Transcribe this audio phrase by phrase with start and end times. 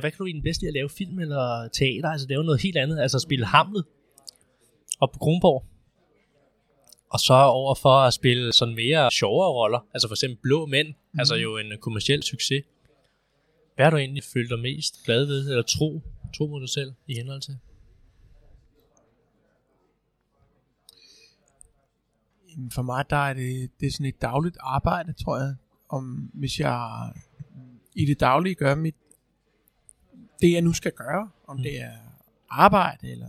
[0.00, 2.08] Hvad kan du egentlig bedst lide at lave film eller teater?
[2.08, 3.84] Altså lave noget helt andet, altså spille Hamlet
[5.00, 5.64] op på Kronborg.
[7.10, 10.88] Og så over for at spille sådan mere sjovere roller, altså for eksempel Blå Mænd,
[10.88, 11.20] mm.
[11.20, 12.64] altså jo en kommersiel succes.
[13.74, 16.02] Hvad har du egentlig følt dig mest glad ved, eller tro,
[16.36, 17.58] tro mod dig selv i henhold til?
[22.72, 25.54] For mig der er det, det er sådan et dagligt arbejde, tror jeg.
[25.88, 27.12] Om hvis jeg
[27.94, 28.94] i det daglige gør mit,
[30.40, 31.62] det jeg nu skal gøre, om mm.
[31.62, 31.92] det er
[32.50, 33.28] arbejde, eller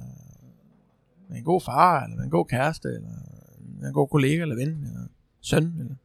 [1.29, 3.09] være en god far, eller være en god kæreste, eller
[3.59, 5.07] være en god kollega, eller ven, eller
[5.41, 5.95] søn, eller,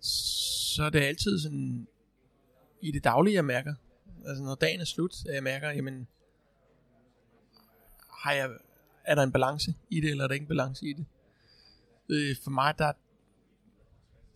[0.00, 1.86] så er det altid sådan,
[2.80, 3.74] i det daglige, jeg mærker,
[4.26, 6.06] altså når dagen er slut, jeg mærker, jamen,
[8.22, 8.50] har jeg,
[9.04, 11.06] er der en balance i det, eller er der ikke en balance i det?
[12.08, 12.92] Øh, for mig, der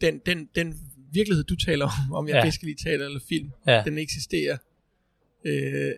[0.00, 2.66] den, den, den virkelighed, du taler om, om jeg ja.
[2.66, 3.82] lide teater eller film, ja.
[3.84, 4.56] den eksisterer
[5.46, 5.94] øh,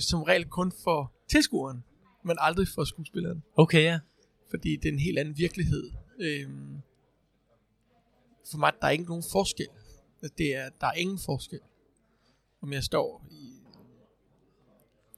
[0.10, 1.84] som regel kun for tilskueren,
[2.24, 3.42] men aldrig for skuespilleren.
[3.56, 4.00] Okay, ja.
[4.50, 5.90] Fordi det er en helt anden virkelighed.
[6.18, 6.50] Øh,
[8.50, 9.68] for mig, der er ikke nogen forskel.
[10.38, 11.60] Det er, der er ingen forskel,
[12.60, 13.52] om jeg står i...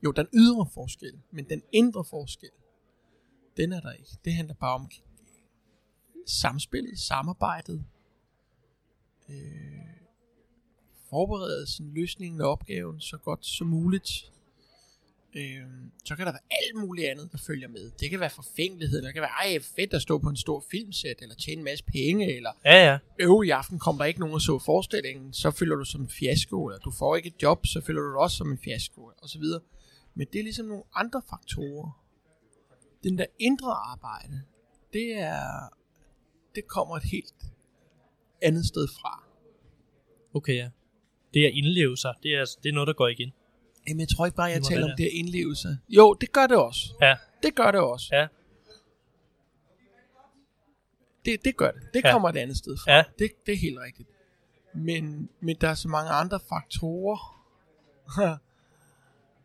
[0.05, 2.51] Jo, den ydre forskel, men den indre forskel,
[3.57, 4.11] den er der ikke.
[4.25, 4.91] Det handler bare om
[6.27, 7.85] samspillet, samarbejdet,
[9.29, 10.00] øh,
[11.11, 14.31] forberedelsen, løsningen af opgaven så godt som muligt.
[15.35, 15.63] Øh,
[16.05, 17.91] så kan der være alt muligt andet, der følger med.
[18.01, 21.17] Det kan være forfængelighed, der kan være, ej fedt at stå på en stor filmsæt,
[21.23, 22.99] eller tjene en masse penge, eller ja, ja.
[23.19, 26.09] øv i aften kommer der ikke nogen og så forestillingen, så føler du som en
[26.09, 29.29] fiasko, eller du får ikke et job, så føler du også som en fiasko, og
[29.29, 29.61] så videre.
[30.15, 32.03] Men det er ligesom nogle andre faktorer.
[33.03, 34.43] Den der indre arbejde,
[34.93, 35.69] det er,
[36.55, 37.35] det kommer et helt
[38.43, 39.25] andet sted fra.
[40.35, 40.71] Okay, ja.
[41.35, 42.15] Det er indleve sig.
[42.23, 43.33] Det er, det er noget, der går igen.
[43.89, 45.79] Jamen, jeg tror ikke bare, jeg taler om det at indleve sig.
[45.89, 46.95] Jo, det gør det også.
[47.03, 47.17] Ja.
[47.43, 48.09] Det gør det også.
[48.13, 48.27] Ja.
[51.25, 51.83] Det, det gør det.
[51.95, 52.13] Det ja.
[52.13, 52.93] kommer et andet sted fra.
[52.93, 53.03] Ja.
[53.19, 54.09] Det, det er helt rigtigt.
[54.75, 57.47] Men, men der er så mange andre faktorer.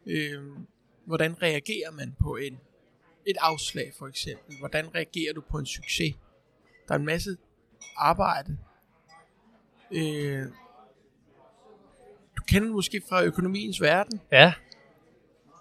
[0.06, 0.68] øhm,
[1.06, 2.60] hvordan reagerer man på en,
[3.26, 4.58] et afslag for eksempel?
[4.60, 6.16] Hvordan reagerer du på en succes?
[6.88, 7.38] Der er en masse
[7.98, 8.58] arbejde,
[9.92, 10.46] Øh,
[12.50, 14.54] du kender måske fra økonomiens verden, Ja,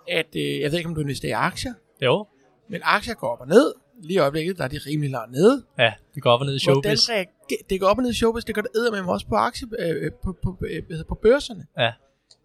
[0.09, 2.27] at øh, jeg ved ikke, om du investerer i aktier, jo.
[2.69, 3.75] men aktier går op og ned.
[4.03, 5.65] Lige i øjeblikket, der er de rimelig langt nede.
[5.79, 7.09] Ja, det går op og ned i Hvordan showbiz.
[7.09, 8.71] reagerer, det går op og ned i showbiz, det gør det
[9.05, 11.67] med også på, aktie, øh, på, på, øh, hedder, på børserne.
[11.79, 11.93] Ja.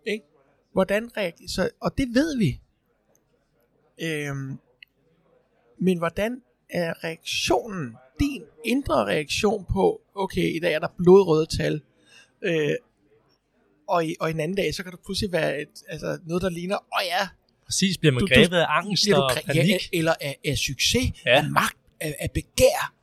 [0.07, 0.25] Ikke?
[0.73, 2.59] Hvordan reagerer, så, og det ved vi.
[4.01, 4.57] Øhm,
[5.79, 11.81] men hvordan er reaktionen, din indre reaktion på, okay, i dag er der blodrøde tal,
[12.41, 12.75] øh,
[13.89, 16.49] og, i, og en anden dag, så kan der pludselig være et, altså noget, der
[16.49, 17.27] ligner, åh oh ja,
[17.65, 19.69] Præcis, bliver man Du- du- grebet af angst du og panik.
[19.69, 21.37] ja, eller af, af succes, Ja.
[21.37, 22.93] af magt, af, af begær.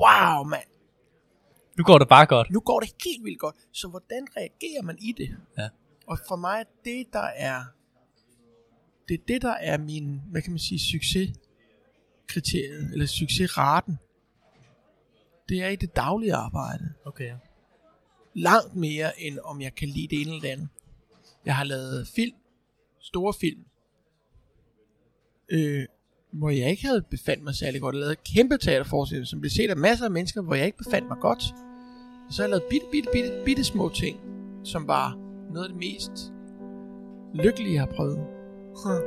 [0.00, 0.64] Wow, mand.
[1.78, 2.50] Nu går det bare godt.
[2.50, 3.54] Nu går det helt vildt godt.
[3.72, 5.36] Så hvordan reagerer man i det?
[5.58, 5.68] Ja.
[6.06, 7.62] Og for mig er det, der er,
[9.08, 13.98] det er det, der er min, hvad kan man sige, succeskriteriet, eller succesraten.
[15.48, 16.92] Det er i det daglige arbejde.
[17.06, 17.32] Okay.
[18.34, 20.68] Langt mere, end om jeg kan lide det ene eller det andet.
[21.46, 22.36] Jeg har lavet film,
[23.00, 23.60] store film,
[25.48, 25.84] øh,
[26.30, 27.94] hvor jeg ikke havde befandt mig særlig godt.
[27.94, 31.08] Jeg lavede kæmpe teaterforestillinger, som blev set af masser af mennesker, hvor jeg ikke befandt
[31.08, 31.42] mig godt.
[32.28, 34.20] Og så har jeg lavet bitte, bitte, bitte, bitte små ting,
[34.64, 35.18] som var
[35.52, 36.32] noget af det mest
[37.34, 38.18] lykkelige, jeg har prøvet.
[38.84, 39.00] Huh.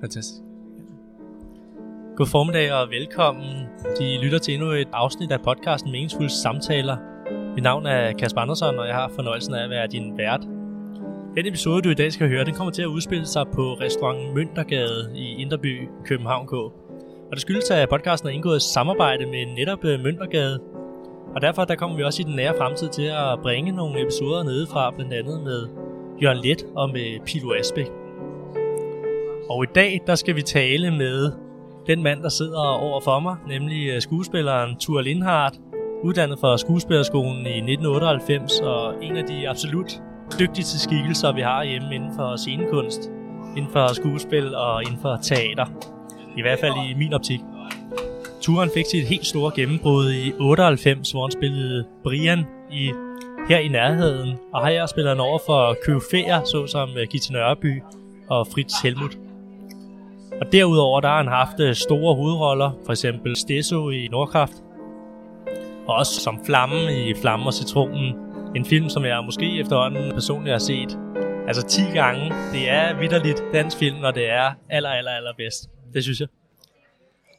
[0.00, 0.42] Fantastisk.
[2.16, 3.66] God formiddag og velkommen.
[3.98, 6.96] De lytter til endnu et afsnit af podcasten Meningsfulde Samtaler.
[7.58, 10.40] Mit navn er Kasper Andersen, og jeg har fornøjelsen af at være din vært.
[11.36, 14.34] Den episode, du i dag skal høre, den kommer til at udspille sig på restaurant
[14.34, 16.52] Møntergade i Inderby, København K.
[16.52, 20.60] Og det skyldes, at podcasten er indgået i samarbejde med netop øh, Møntergade.
[21.34, 24.42] Og derfor der kommer vi også i den nære fremtid til at bringe nogle episoder
[24.42, 25.68] nedefra, blandt andet med
[26.22, 27.90] Jørgen Let og med Pilo Asbæk.
[29.50, 31.32] Og i dag, der skal vi tale med
[31.86, 35.54] den mand, der sidder over for mig, nemlig øh, skuespilleren Thur Lindhardt,
[36.02, 40.00] uddannet fra Skuespillerskolen i 1998, og en af de absolut
[40.40, 43.10] dygtigste skikkelser, vi har hjemme inden for scenekunst,
[43.56, 45.66] inden for skuespil og inden for teater.
[46.36, 47.40] I hvert fald i min optik.
[48.40, 52.92] Turen fik sit helt store gennembrud i 98, hvor han spillede Brian i
[53.48, 56.00] her i nærheden, og her spiller han over for Køge
[56.44, 57.82] såsom øh, Gitte Nørby
[58.28, 59.18] og Fritz Helmut.
[60.40, 64.52] Og derudover der har han haft øh, store hovedroller, for eksempel Stesso i Nordkraft,
[65.88, 68.14] og også som Flamme i Flamme og Citronen.
[68.56, 70.98] En film, som jeg måske efterhånden personligt har set
[71.48, 72.34] Altså 10 gange.
[72.52, 75.70] Det er vidderligt dansk film, når det er aller, aller, aller bedst.
[75.94, 76.28] Det synes jeg.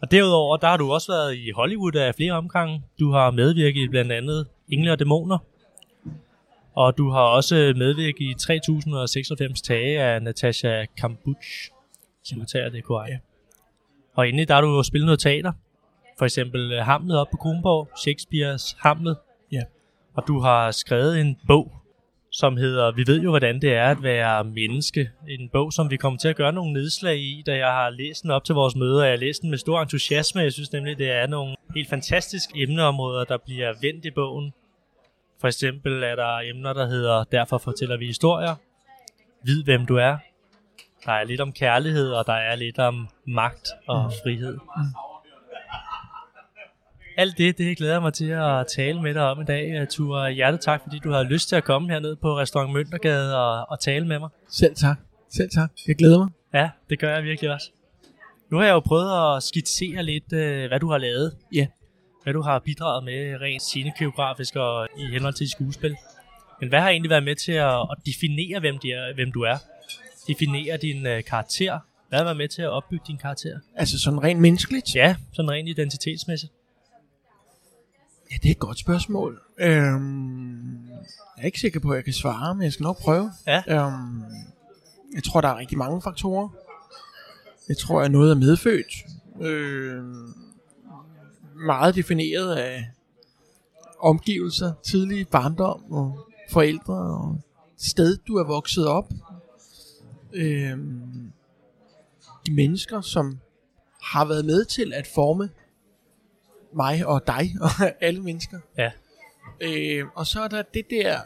[0.01, 2.83] Og derudover, der har du også været i Hollywood af flere omgange.
[2.99, 5.37] Du har medvirket i blandt andet Engle og Dæmoner.
[6.75, 11.71] Og du har også medvirket i 3096 tage af Natasha Kampuch.
[12.23, 13.13] Så du tager det korrekt.
[13.13, 13.19] Ja.
[14.15, 15.51] Og endelig der har du jo spillet noget teater.
[16.19, 19.17] For eksempel øh, Hamlet op på Kronborg, Shakespeares Hamlet.
[19.51, 19.61] Ja.
[20.13, 21.71] Og du har skrevet en bog,
[22.31, 25.09] som hedder Vi ved jo, hvordan det er at være menneske.
[25.27, 28.23] En bog, som vi kommer til at gøre nogle nedslag i, da jeg har læst
[28.23, 30.41] den op til vores møde, og jeg har læst den med stor entusiasme.
[30.41, 34.53] Jeg synes nemlig, det er nogle helt fantastiske emneområder, der bliver vendt i bogen.
[35.41, 38.55] For eksempel er der emner, der hedder Derfor fortæller vi historier.
[39.43, 40.17] Vid, hvem du er.
[41.05, 44.11] Der er lidt om kærlighed, og der er lidt om magt og mm.
[44.23, 44.53] frihed.
[44.53, 45.08] Mm.
[47.19, 50.31] Alt det, det glæder jeg mig til at tale med dig om i dag, Ture.
[50.31, 53.79] Hjertet tak, fordi du har lyst til at komme herned på Restaurant Møntergade og, og
[53.79, 54.29] tale med mig.
[54.49, 54.97] Selv tak.
[55.31, 55.71] Selv tak.
[55.87, 56.29] Jeg glæder mig.
[56.53, 57.71] Ja, det gør jeg virkelig også.
[58.51, 61.35] Nu har jeg jo prøvet at skitsere lidt, øh, hvad du har lavet.
[61.53, 61.67] Ja.
[62.23, 65.95] Hvad du har bidraget med rent scenekoreografisk og i henhold til skuespil.
[66.59, 69.41] Men hvad har egentlig været med til at, at definere, hvem, de er, hvem du
[69.41, 69.57] er?
[70.27, 71.79] Definere din øh, karakter?
[72.09, 73.59] Hvad har været med til at opbygge din karakter?
[73.75, 74.95] Altså sådan rent menneskeligt?
[74.95, 76.53] Ja, sådan rent identitetsmæssigt.
[78.31, 79.41] Ja, det er et godt spørgsmål.
[79.59, 83.31] Øhm, jeg er ikke sikker på, at jeg kan svare, men jeg skal nok prøve.
[83.47, 83.63] Ja.
[83.67, 84.23] Øhm,
[85.13, 86.49] jeg tror, der er rigtig mange faktorer.
[87.69, 88.93] Jeg tror, at noget er medfødt.
[89.41, 90.33] Øhm,
[91.55, 92.89] meget defineret af
[93.99, 97.41] omgivelser, tidlig barndom og forældre og
[97.77, 99.09] sted, du er vokset op.
[100.33, 101.31] Øhm,
[102.47, 103.39] de mennesker, som
[104.01, 105.49] har været med til at forme
[106.73, 107.69] mig og dig og
[108.01, 108.59] alle mennesker.
[108.77, 108.91] Ja.
[109.61, 111.19] Øh, og så er der det der,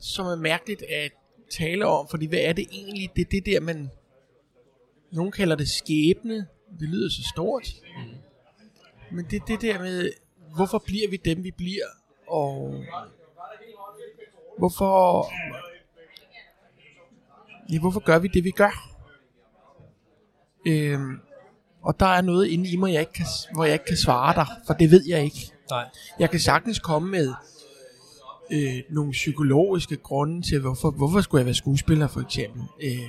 [0.00, 1.12] som er mærkeligt at
[1.50, 3.10] tale om, fordi hvad er det egentlig?
[3.16, 3.90] Det er det der, man...
[5.12, 6.46] Nogen kalder det skæbne.
[6.80, 7.68] Det lyder så stort.
[7.96, 8.14] Mm.
[9.16, 10.12] Men det er det der med,
[10.54, 11.86] hvorfor bliver vi dem, vi bliver?
[12.26, 12.84] Og
[14.58, 15.26] hvorfor...
[17.72, 18.94] Ja, hvorfor gør vi det, vi gør?
[20.66, 21.20] Øhm,
[21.84, 24.34] og der er noget inde i mig, jeg ikke kan, hvor jeg ikke kan svare
[24.34, 25.52] dig, for det ved jeg ikke.
[25.70, 25.84] Nej.
[26.18, 27.32] Jeg kan sagtens komme med
[28.50, 32.62] øh, nogle psykologiske grunde til, hvorfor, hvorfor skulle jeg være skuespiller, for eksempel.
[32.82, 33.00] Øh,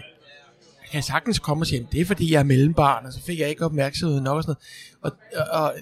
[0.81, 3.22] jeg kan sagtens komme og sige, at det er fordi, jeg er mellembarn, og så
[3.22, 4.56] fik jeg ikke opmærksomhed nok og sådan
[5.01, 5.18] noget.
[5.36, 5.74] Og, og, og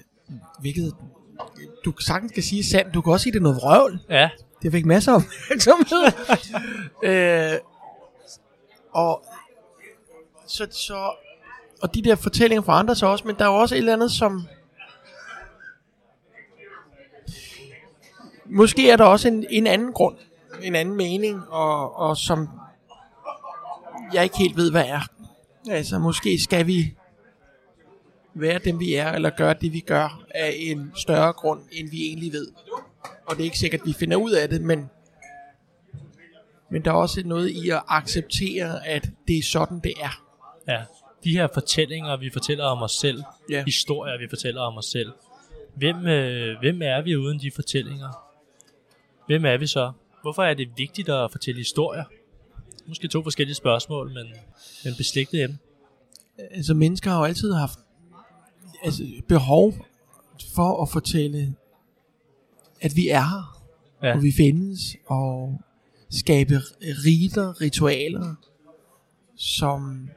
[0.60, 0.94] hvilket
[1.84, 4.00] du sagtens kan sige sandt, du kan også sige, det er noget vrøvl.
[4.10, 4.30] Ja.
[4.62, 6.12] Det fik masser af opmærksomhed.
[7.52, 7.58] øh,
[8.92, 9.24] og
[10.46, 11.12] så, så
[11.84, 13.92] og de der fortællinger forandrer andre så også, men der er jo også et eller
[13.92, 14.46] andet, som...
[18.46, 20.16] Måske er der også en, en anden grund,
[20.62, 22.48] en anden mening, og, og som
[24.12, 25.00] jeg ikke helt ved, hvad er.
[25.70, 26.94] Altså, måske skal vi
[28.34, 32.02] være dem, vi er, eller gøre det, vi gør, af en større grund, end vi
[32.02, 32.52] egentlig ved.
[33.26, 34.90] Og det er ikke sikkert, at vi finder ud af det, men,
[36.70, 40.22] men der er også noget i at acceptere, at det er sådan, det er.
[40.68, 40.82] Ja
[41.24, 43.64] de her fortællinger, vi fortæller om os selv, Ja.
[43.64, 45.12] historier, vi fortæller om os selv,
[45.76, 48.08] hvem, øh, hvem er vi uden de fortællinger?
[49.26, 49.92] Hvem er vi så?
[50.22, 52.04] Hvorfor er det vigtigt at fortælle historier?
[52.86, 54.26] Måske to forskellige spørgsmål, men,
[54.84, 55.58] men beslægtet emne.
[56.38, 57.78] altså mennesker har jo altid haft
[58.84, 59.74] altså, behov
[60.54, 61.54] for at fortælle,
[62.80, 63.62] at vi er her,
[64.02, 64.16] ja.
[64.16, 65.60] Og vi findes, og
[66.10, 68.34] skabe riter, ritualer,
[69.36, 70.08] som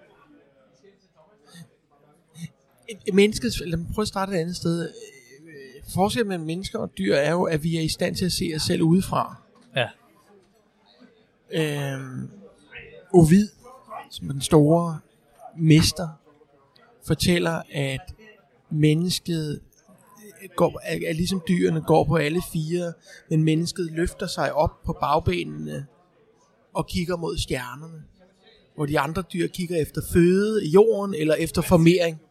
[2.90, 4.82] et, et menneskes, lad mig prøve at starte et andet sted.
[4.82, 4.94] Øh,
[5.94, 8.52] Forskellen mellem mennesker og dyr er jo, at vi er i stand til at se
[8.56, 9.42] os selv udefra.
[9.76, 9.88] Ja.
[11.52, 12.30] Øhm,
[13.14, 13.48] Ovid,
[14.12, 15.00] som er den store
[15.58, 16.08] mester,
[17.08, 18.14] fortæller, at
[18.70, 19.62] mennesket
[20.56, 22.94] går, er, er ligesom dyrene går på alle fire,
[23.30, 25.86] men mennesket løfter sig op på bagbenene
[26.74, 28.04] og kigger mod stjernerne,
[28.76, 32.22] hvor de andre dyr kigger efter føde i jorden eller efter formering,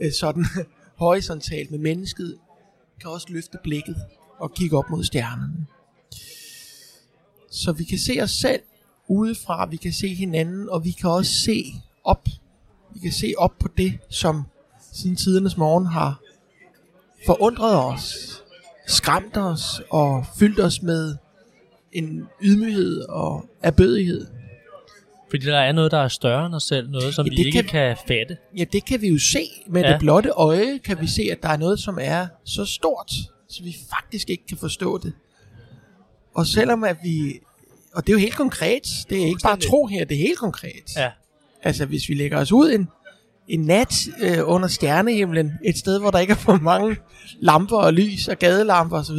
[0.00, 0.46] øh, sådan
[1.02, 2.38] horisontalt, med mennesket
[3.00, 3.96] kan også løfte blikket
[4.38, 5.66] og kigge op mod stjernerne.
[7.50, 8.60] Så vi kan se os selv
[9.08, 11.64] udefra, vi kan se hinanden, og vi kan også se
[12.04, 12.28] op.
[12.94, 14.42] Vi kan se op på det, som
[14.92, 16.20] siden tidernes morgen har
[17.26, 18.14] forundret os,
[18.86, 21.16] skræmt os og fyldt os med
[21.92, 24.26] en ydmyghed og erbødighed.
[25.30, 26.90] Fordi der er noget, der er større end os selv.
[26.90, 28.36] Noget, som Ja, vi ikke kan- kan, fatte.
[28.56, 29.92] Ja, det kan vi jo se med ja.
[29.92, 33.10] Det blotte øje, kan vi se, at der er noget, som er så stort,
[33.48, 35.12] så vi faktisk ikke kan forstå det.
[36.34, 37.38] Og selvom at vi
[37.94, 38.82] og det er jo helt konkret.
[39.10, 40.96] Det er ikke bare tro her, det er helt konkret.
[40.96, 41.10] Ja.
[41.62, 42.88] Altså, hvis vi lægger os ud en,
[43.48, 46.96] en nat øh, under stjernehimlen, et sted, hvor der ikke er for mange
[47.40, 49.16] lamper og lys og gadelamper osv.,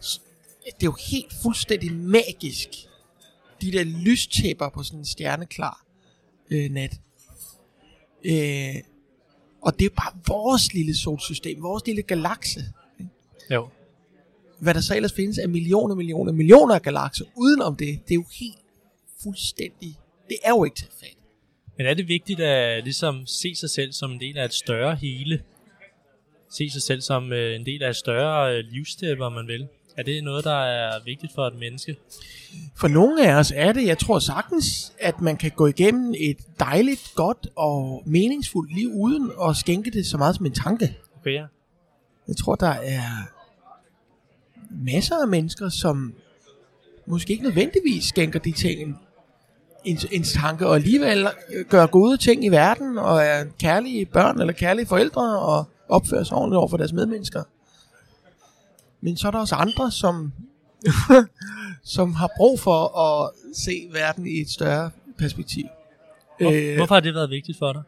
[0.00, 0.18] så
[0.64, 2.68] det er jo helt fuldstændig magisk.
[3.60, 5.84] De der lystæpper på sådan en stjerneklar
[6.50, 7.00] øh, nat.
[8.24, 8.74] Øh,
[9.62, 12.60] og det er bare vores lille solsystem, vores lille galakse.
[13.50, 13.68] Jo.
[14.58, 18.14] Hvad der så ellers findes af millioner, millioner, millioner af galakser udenom det, det er
[18.14, 18.58] jo helt
[19.22, 19.98] fuldstændig...
[20.28, 21.16] Det er jo ikke til at fatte.
[21.76, 24.94] Men er det vigtigt at ligesom se sig selv som en del af et større
[24.94, 25.42] hele?
[26.50, 29.68] Se sig selv som øh, en del af et større øh, livsstep, om man vil?
[29.96, 31.96] Er det noget, der er vigtigt for et menneske?
[32.76, 36.36] For nogle af os er det, jeg tror sagtens, at man kan gå igennem et
[36.58, 40.96] dejligt, godt og meningsfuldt liv uden at skænke det så meget som en tanke.
[41.20, 41.44] Okay, ja.
[42.28, 43.02] Jeg tror, der er
[44.70, 46.14] masser af mennesker, som
[47.06, 48.96] måske ikke nødvendigvis skænker de ting en,
[49.84, 51.28] en, en tanke, og alligevel
[51.68, 56.36] gør gode ting i verden, og er kærlige børn eller kærlige forældre, og opfører sig
[56.36, 57.42] ordentligt over for deres medmennesker.
[59.00, 60.32] Men så er der også andre, som,
[61.96, 65.64] som har brug for at se verden i et større perspektiv.
[66.40, 67.82] Hvor, Øh, hvorfor har det været vigtigt for dig?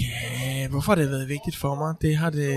[0.00, 1.94] Ja, hvorfor har det været vigtigt for mig?
[2.00, 2.56] Det har det...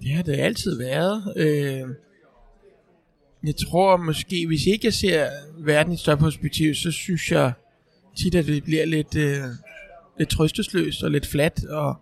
[0.00, 1.32] Det har det altid været.
[1.36, 1.88] Øh,
[3.42, 7.52] jeg tror måske, hvis ikke jeg ser verden i et større perspektiv, så synes jeg
[8.16, 9.42] tit, at det bliver lidt, øh,
[10.18, 11.94] lidt trøstesløst og lidt fladt og,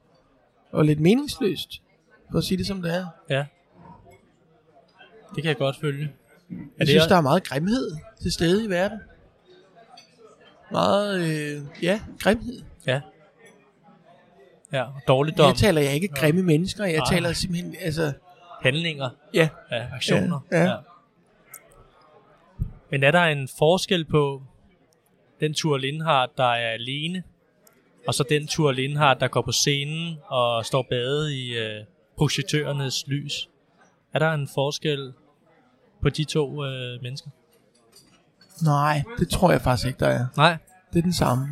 [0.72, 1.82] og lidt meningsløst.
[2.30, 3.06] For at sige det som det er.
[3.30, 3.44] Ja.
[5.34, 6.12] Det kan jeg godt følge.
[6.50, 8.98] Jeg det synes, også- der er meget grimhed til stede i verden.
[10.72, 12.62] Meget, øh, ja, grimhed.
[12.86, 13.00] Ja.
[14.72, 17.06] Ja, dårligdom, Her taler jeg ikke grimme mennesker, jeg Nej.
[17.10, 18.12] taler simpelthen, altså,
[18.62, 20.40] handlinger, ja, ja, aktioner.
[20.52, 20.76] Ja, ja.
[22.90, 24.42] Men er der en forskel på
[25.40, 27.22] den tur Lindhardt, der er alene,
[28.06, 31.84] og så den tur Lindhardt, der går på scenen og står badet i øh,
[32.16, 33.48] projektørernes lys?
[34.12, 35.12] Er der en forskel
[36.02, 37.30] på de to øh, mennesker?
[38.62, 40.26] nej, det tror jeg faktisk ikke, der er.
[40.36, 40.56] Nej.
[40.92, 41.48] Det er den samme.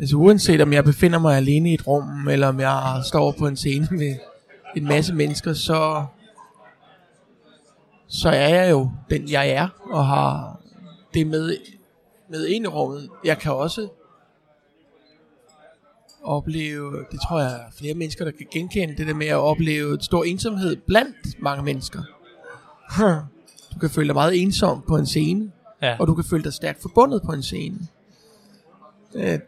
[0.00, 3.46] Altså uanset om jeg befinder mig alene i et rum, eller om jeg står på
[3.46, 4.16] en scene med
[4.76, 6.04] en masse mennesker, så,
[8.08, 10.59] så er jeg jo den, jeg er, og har
[11.14, 11.56] det med,
[12.28, 13.10] med ind i rummet.
[13.24, 13.88] Jeg kan også
[16.22, 19.94] opleve, det tror jeg er flere mennesker, der kan genkende, det der med at opleve
[19.94, 22.02] et stor ensomhed blandt mange mennesker.
[23.74, 25.52] Du kan føle dig meget ensom på en scene,
[25.82, 25.96] Ja.
[26.00, 27.78] og du kan føle dig stærkt forbundet på en scene.
[29.14, 29.38] Øh,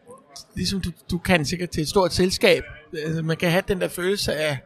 [0.55, 2.65] ligesom du, du kan sikkert til et stort selskab.
[3.05, 4.59] Altså, man kan have den der følelse af at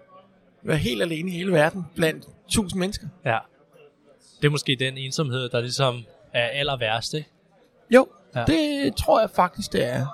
[0.63, 3.07] være helt alene i hele verden blandt tusind mennesker.
[3.25, 3.39] ja.
[4.41, 7.31] Det er måske den ensomhed, der ligesom er aller værst, ikke?
[7.95, 8.45] Jo, Ja.
[8.47, 10.07] det tror jeg faktisk, det er.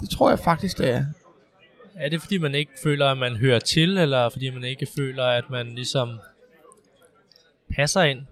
[0.00, 1.04] Det tror jeg faktisk, det er.
[1.94, 5.24] Er det fordi, man ikke føler, at man hører til, eller fordi man ikke føler,
[5.24, 6.20] at man ligesom
[7.76, 8.26] passer ind?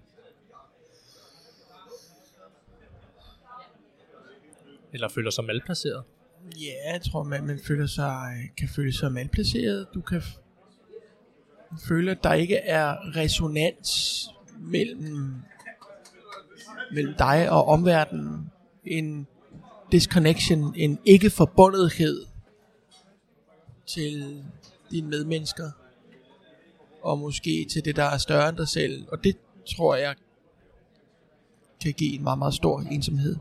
[4.93, 6.05] Eller føler sig malplaceret?
[6.57, 9.87] Ja, jeg tror, man, man føler sig, kan føle sig malplaceret.
[9.95, 10.23] Du kan
[11.89, 15.35] føle, at der ikke er resonans mellem,
[16.93, 18.51] mellem dig og omverdenen.
[18.85, 19.27] En
[19.93, 22.27] disconnection, en ikke-forbundethed
[23.87, 24.45] til
[24.91, 25.71] dine medmennesker.
[27.03, 29.07] Og måske til det, der er større end dig selv.
[29.13, 29.37] Og det
[29.77, 30.15] tror jeg
[31.83, 33.37] kan give en meget, meget stor ensomhed.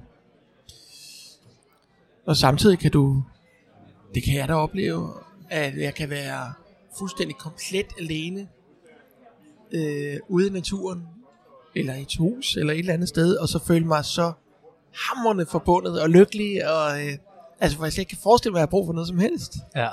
[2.26, 3.24] Og samtidig kan du,
[4.16, 5.14] det kan jeg da opleve,
[5.50, 6.54] at jeg kan være
[7.00, 8.48] fuldstændig komplet alene
[9.72, 11.08] øh, ude i naturen,
[11.76, 14.32] eller i et hus, eller et eller andet sted, og så føle mig så
[14.96, 17.14] hamrende forbundet og lykkelig, og øh,
[17.60, 19.20] altså hvor jeg slet ikke kan forestille mig, at jeg har brug for noget som
[19.20, 19.54] helst.
[19.76, 19.88] Ja.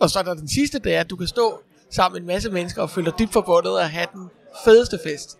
[0.00, 2.26] Og så er der den sidste, det er, at du kan stå sammen med en
[2.34, 4.30] masse mennesker og føle dig dybt forbundet og have den
[4.64, 5.38] fedeste fest.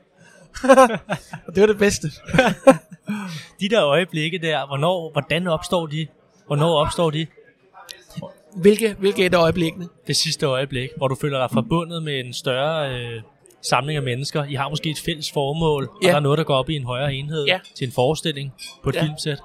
[1.46, 2.08] og det var det bedste.
[3.60, 6.06] De der øjeblikke der, hvornår, hvordan opstår de?
[6.46, 7.26] Hvornår opstår de?
[8.56, 9.88] Hvilke, hvilke et af øjeblikkene?
[10.06, 13.22] Det sidste øjeblik, hvor du føler dig forbundet med en større øh,
[13.62, 14.44] samling af mennesker.
[14.44, 16.08] I har måske et fælles formål, og Ja.
[16.08, 17.60] der er noget, der går op i en højere enhed Ja.
[17.74, 18.52] til en forestilling
[18.82, 19.02] på et Ja.
[19.02, 19.38] filmsæt.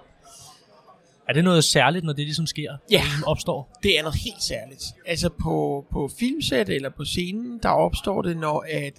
[1.30, 2.78] Er det noget særligt, når det ligesom sker?
[2.92, 3.02] Ja.
[3.02, 3.78] Ligesom opstår?
[3.84, 4.84] Det er noget helt særligt.
[5.06, 8.94] Altså på, på filmsæt eller på scenen, der opstår det, når at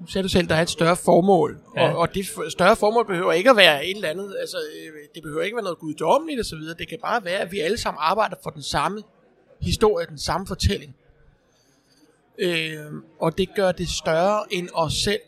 [0.00, 1.90] nu sagde du selv, der er et større formål, Ja.
[1.92, 5.22] og, og det større formål behøver ikke at være et eller andet, altså øh, det
[5.22, 7.78] behøver ikke være noget guddommeligt og så videre, det kan bare være, at vi alle
[7.78, 9.02] sammen arbejder for den samme
[9.60, 10.94] historie, den samme fortælling.
[12.38, 15.20] Øh, og det gør det større end os selv.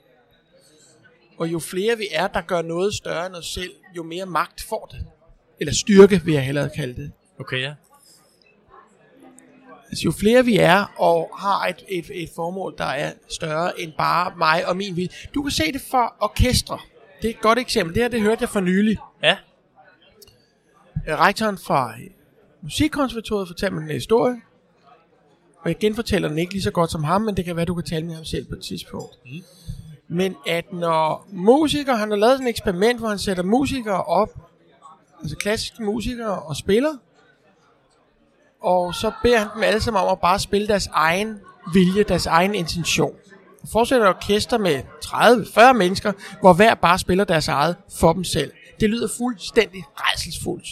[1.38, 4.62] Og jo flere vi er, der gør noget større end os selv, jo mere magt
[4.68, 5.06] får det.
[5.60, 7.12] Eller styrke, vil jeg hellere kalde det.
[7.40, 7.74] Okay, ja.
[9.88, 13.92] Altså, jo flere vi er og har et, et, et formål, der er større end
[13.98, 15.08] bare mig og min vilje.
[15.34, 16.78] Du kan se det for orkestre.
[17.22, 17.94] Det er et godt eksempel.
[17.94, 18.98] Det her, det hørte jeg for nylig.
[19.22, 19.36] Ja,
[21.08, 21.94] Øh, Rektoren fra
[22.62, 24.40] Musikkonservatoriet fortalte mig en historie.
[25.64, 27.74] Og jeg genfortæller den ikke lige så godt som ham, men det kan være, du
[27.74, 29.18] kan tale med ham selv på et tidspunkt.
[29.24, 29.42] Mm.
[30.08, 34.28] Men at når musikere, han har lavet sådan et eksperiment, hvor han sætter musikere op,
[35.20, 36.96] altså klassiske musikere, og spiller,
[38.60, 41.40] og så beder han dem alle sammen om at bare spille deres egen
[41.72, 43.14] vilje, deres egen intention.
[43.62, 48.24] Og fortsætter et orkester med 30-40 mennesker, hvor hver bare spiller deres eget for dem
[48.24, 48.52] selv.
[48.80, 50.68] Det lyder fuldstændig rejselsfuldt.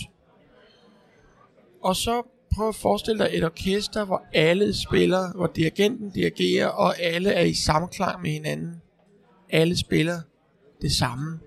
[1.82, 2.22] Og så
[2.54, 7.44] prøv at forestille dig et orkester, hvor alle spiller, hvor dirigenten dirigerer, og alle er
[7.44, 8.74] i samklang med hinanden.
[9.50, 10.20] Alle spiller
[10.82, 11.38] det samme.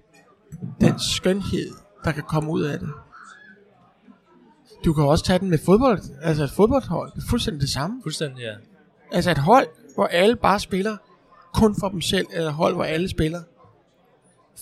[0.82, 1.72] Den skønhed,
[2.04, 2.90] der kan komme ud af det.
[4.86, 7.12] Du kan også tage den med fodbold, altså et fodboldhold.
[7.16, 8.02] Det er fuldstændig det samme.
[8.04, 8.54] fuldstændig, ja.
[9.12, 10.98] Altså et hold, hvor alle bare spiller
[11.54, 13.42] kun for dem selv, eller et hold, hvor alle spiller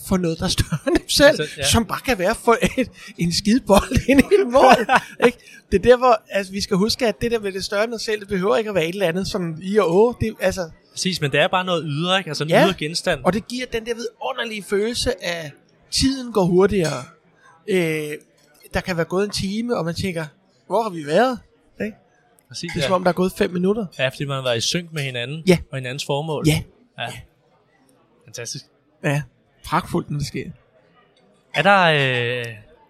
[0.08, 1.64] for noget, der er større end dem selv, Altså, altså, ja.
[1.64, 1.70] ja.
[1.70, 4.88] som bare kan være for et, en skide bold ind i et mål.
[5.26, 5.38] ikke?
[5.72, 8.02] Det er derfor, altså, vi skal huske, at det der med det større end os
[8.02, 10.14] selv, det behøver ikke at være et eller andet som i og å.
[10.22, 12.28] Det, altså, Præcis, men det er bare noget ydre, ikke?
[12.30, 12.66] Altså en Ja.
[12.66, 13.20] ydre genstand.
[13.24, 15.52] og det giver den der vidunderlige følelse af,
[15.92, 17.04] tiden går hurtigere.
[17.68, 18.12] Øh,
[18.74, 20.26] der kan være gået en time, og man tænker,
[20.68, 21.40] hvor har vi været?
[21.86, 21.98] Ikke?
[22.48, 22.88] Præcis, Det er ja.
[22.88, 23.86] som om, der er gået fem minutter.
[24.00, 25.58] ja, fordi man har været i synk med hinanden Ja.
[25.72, 26.44] og hinandens formål.
[26.48, 26.62] Ja,
[27.00, 27.12] ja.
[28.26, 28.66] Fantastisk.
[29.04, 29.22] ja.
[29.66, 30.50] Pragtfuldt, når det sker.
[31.54, 32.46] Er der, øh,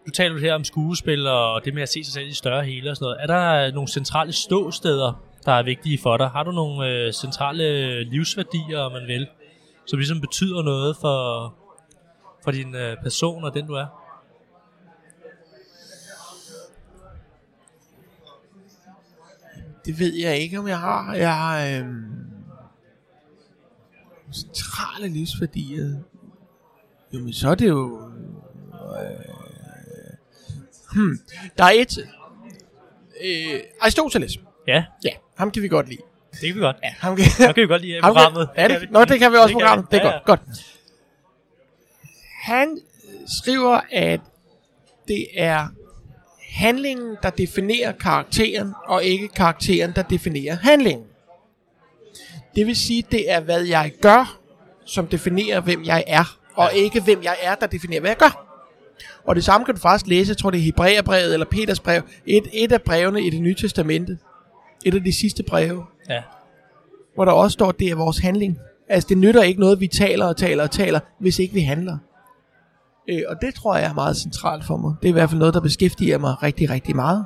[0.05, 2.89] du taler her om skuespil og det med at se sig selv i større hele
[2.89, 3.17] og sådan noget.
[3.21, 6.29] Er der øh, nogle centrale ståsteder, der er vigtige for dig?
[6.29, 9.27] Har du nogle øh, centrale livsværdier, om man vil,
[9.85, 11.53] som ligesom betyder noget for,
[12.43, 13.85] for din øh, person og den du er?
[19.85, 21.13] Det ved jeg ikke, om jeg har.
[21.13, 22.05] Jeg har øhm,
[24.33, 25.95] centrale livsværdier.
[27.13, 27.99] Jamen, så er det jo...
[28.73, 29.25] Øh,
[30.95, 31.19] hmm.
[31.57, 31.97] Der er et...
[33.23, 34.37] Øh, Aristoteles.
[34.67, 36.01] Ja, Ja, ham kan vi godt lide.
[36.31, 36.75] det kan vi godt.
[36.83, 38.49] Ja, ham kan, Så kan vi godt lide ham programmet.
[38.55, 39.91] Kan, Kan det, nå, det kan vi også kan programmet.
[39.91, 40.39] Det er Ja, godt, godt.
[42.41, 42.79] Han
[43.39, 44.19] skriver, at
[45.07, 45.67] det er
[46.49, 51.05] handlingen, der definerer karakteren, og ikke karakteren, der definerer handlingen.
[52.55, 54.39] Det vil sige, det er, hvad jeg gør,
[54.85, 56.77] som definerer, hvem jeg er, og Ja.
[56.77, 58.49] ikke hvem jeg er, der definerer, hvad jeg gør.
[59.25, 62.01] Og det samme kan du faktisk læse, jeg tror det er Hebræerbrevet eller Peters brev,
[62.25, 64.17] et, et af brevene i det nye testamente,
[64.85, 66.21] et af de sidste breve, Ja,
[67.15, 68.59] hvor der også står, at det er vores handling.
[68.89, 71.97] Altså, det nytter ikke noget, vi taler og taler og taler, hvis ikke vi handler.
[73.09, 74.93] Øh, og det tror jeg er meget centralt for mig.
[75.01, 77.25] Det er i hvert fald noget, der beskæftiger mig rigtig, rigtig meget.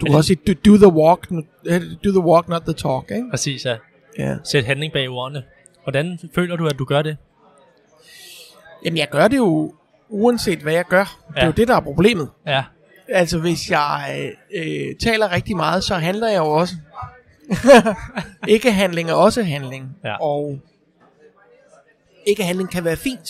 [0.00, 1.30] Du kan også sige, do, do, the walk,
[1.66, 3.26] eh, do the walk, not the talk, ikke?
[3.30, 3.76] præcis, ja.
[4.18, 4.36] Ja.
[4.44, 5.42] Sæt handling bag ordene.
[5.84, 7.16] Hvordan føler du, at du gør det?
[8.84, 9.74] Jamen, jeg gør det jo,
[10.08, 11.18] uanset hvad jeg gør.
[11.28, 11.46] Det er Ja.
[11.46, 12.30] jo det, der er problemet.
[12.46, 12.64] Ja,
[13.08, 16.74] Altså, hvis jeg øh, taler rigtig meget, så handler jeg jo også.
[18.48, 19.96] ikke handling er også handling.
[20.04, 20.16] Ja.
[20.20, 20.58] Og
[22.26, 23.28] ikke handling kan være fint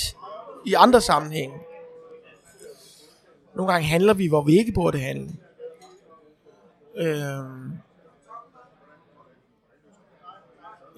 [0.67, 1.57] i andre sammenhænge.
[3.55, 5.33] Nogle gange handler vi, hvor vi ikke burde handle.
[6.97, 7.73] Øhm.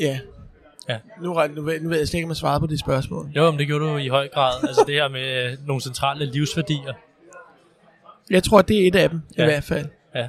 [0.00, 0.20] Ja.
[0.88, 0.98] Ja.
[1.20, 3.30] Nu, nu, ved- nu ved jeg slet ikke, om jeg svarede på det spørgsmål.
[3.36, 4.52] jo, men det gjorde du i høj grad.
[4.68, 6.92] Altså det her med øh, nogle centrale livsværdier.
[8.30, 9.42] Jeg tror, det er et af dem, ja.
[9.42, 9.86] I hvert fald.
[10.14, 10.28] Ja,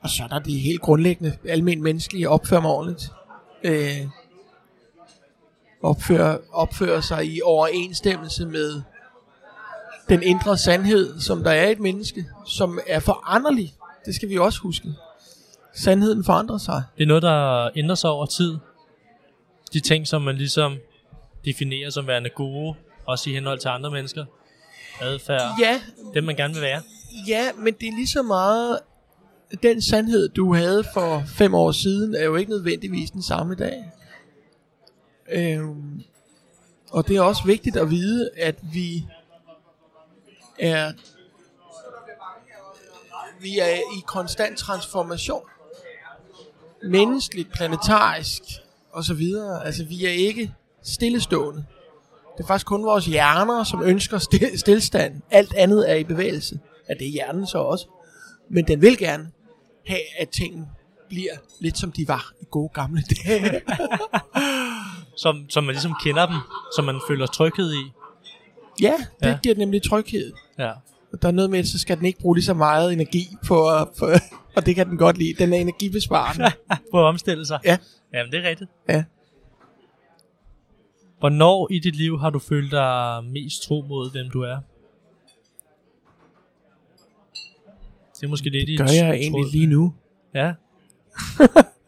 [0.00, 3.10] Og så er der de helt grundlæggende, almen menneskelige, opføre mig ordentligt.
[3.64, 4.06] Øh,
[5.82, 8.82] opføre, opføre sig i overensstemmelse med
[10.08, 13.74] den indre sandhed, som der er i et menneske, som er foranderlig.
[14.06, 14.88] Det skal vi også huske.
[15.74, 16.82] Sandheden forandrer sig.
[16.96, 18.56] det er noget, der ændrer sig over tid.
[19.74, 20.76] De ting, som man ligesom
[21.44, 22.74] definerer som værende gode,
[23.06, 24.24] også i henhold til andre mennesker.
[25.00, 25.42] Adfærd.
[25.60, 25.80] Ja,
[26.14, 26.82] Dem, man gerne vil være.
[27.28, 28.78] ja, men det er lige så meget,
[29.62, 33.56] den sandhed, du havde for fem år siden, er jo ikke nødvendigvis den samme i
[33.56, 33.84] dag.
[35.32, 36.02] Øhm,
[36.90, 39.06] og det er også vigtigt at vide, at vi
[40.58, 40.92] er
[43.40, 45.42] vi er i konstant transformation.
[46.82, 48.42] Menneskeligt, planetarisk
[48.94, 49.66] og så videre.
[49.66, 50.52] Altså vi er ikke
[50.82, 51.64] stillestående.
[52.36, 55.20] Det er faktisk kun vores hjerner, som ønsker stil- stillstand.
[55.30, 56.58] Alt andet er i bevægelse.
[56.88, 57.86] Ja, det er hjernen så også.
[58.50, 59.30] Men den vil gerne
[59.86, 60.66] have, at tingene
[61.08, 63.60] bliver lidt som de var i gode gamle dage.
[65.16, 66.36] Som, som man ligesom kender dem,
[66.76, 67.82] som man føler tryghed i.
[68.80, 69.38] ja, det Ja.
[69.42, 70.32] giver nemlig tryghed.
[70.58, 70.70] Ja.
[71.12, 73.28] Og der er noget med, at så skal den ikke bruge lige så meget energi
[73.46, 74.06] på, på
[74.56, 75.34] og det kan den godt lide.
[75.38, 76.44] Den er energibesparende.
[76.92, 77.58] På at omstille sig.
[77.64, 77.78] Ja.
[78.14, 78.70] Jamen, det er rigtigt.
[78.88, 79.04] Ja.
[81.18, 84.58] Hvornår i dit liv har du følt dig mest tro mod, hvem du er?
[88.14, 89.94] Det er måske lidt i Gør et jeg egentlig lige nu.
[90.34, 90.46] Ja.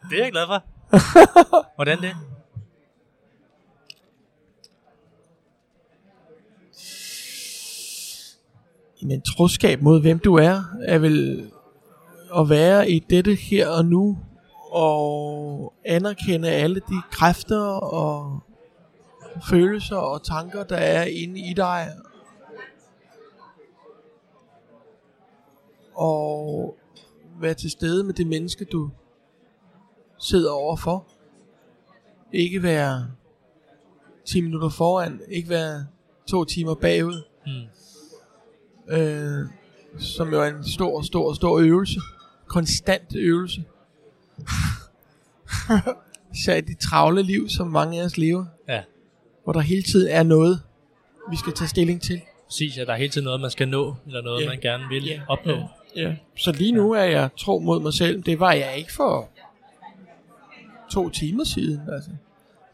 [0.09, 0.63] det er jeg glad for.
[1.75, 2.11] Hvordan det?
[9.01, 11.49] Men troskab mod hvem du er, er vel
[12.37, 14.19] at være i dette her og nu,
[14.77, 18.39] og anerkende alle de kræfter og
[19.49, 21.87] følelser og tanker, der er inde i dig.
[25.93, 26.77] Og
[27.39, 28.89] være til stede med det menneske, du
[30.19, 31.07] sidder overfor.
[32.33, 33.07] Ikke være
[34.25, 35.87] 10 minutter foran, ikke være
[36.27, 38.95] to timer bagud Hmm.
[38.97, 39.45] øh,
[39.99, 41.99] som jo er en stor, stor, stor øvelse.
[42.47, 43.63] Konstant øvelse.
[46.35, 48.81] Især i de travle liv, som mange af os lever, Ja,
[49.43, 50.61] hvor der hele tiden er noget,
[51.31, 52.21] vi skal tage stilling til.
[52.45, 52.77] præcis.
[52.77, 54.47] Ja, der er hele tiden noget, man skal nå, eller noget, Ja.
[54.49, 55.21] man gerne vil Ja.
[55.27, 55.53] opnå.
[55.95, 56.01] Ja.
[56.01, 56.15] Ja.
[56.37, 58.23] Så lige nu er jeg tro mod mig selv.
[58.23, 59.29] Det var jeg ikke for
[60.91, 61.81] to timer siden.
[61.93, 62.09] Altså.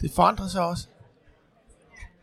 [0.02, 0.88] Det forandrer sig også.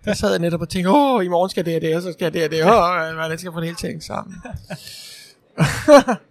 [0.04, 2.12] Der sad jeg netop og tænkte, åh, i morgen skal det og det, og så
[2.12, 2.62] skal det og det.
[2.64, 4.36] Åh, hvordan skal jeg få det hele tænkt sammen?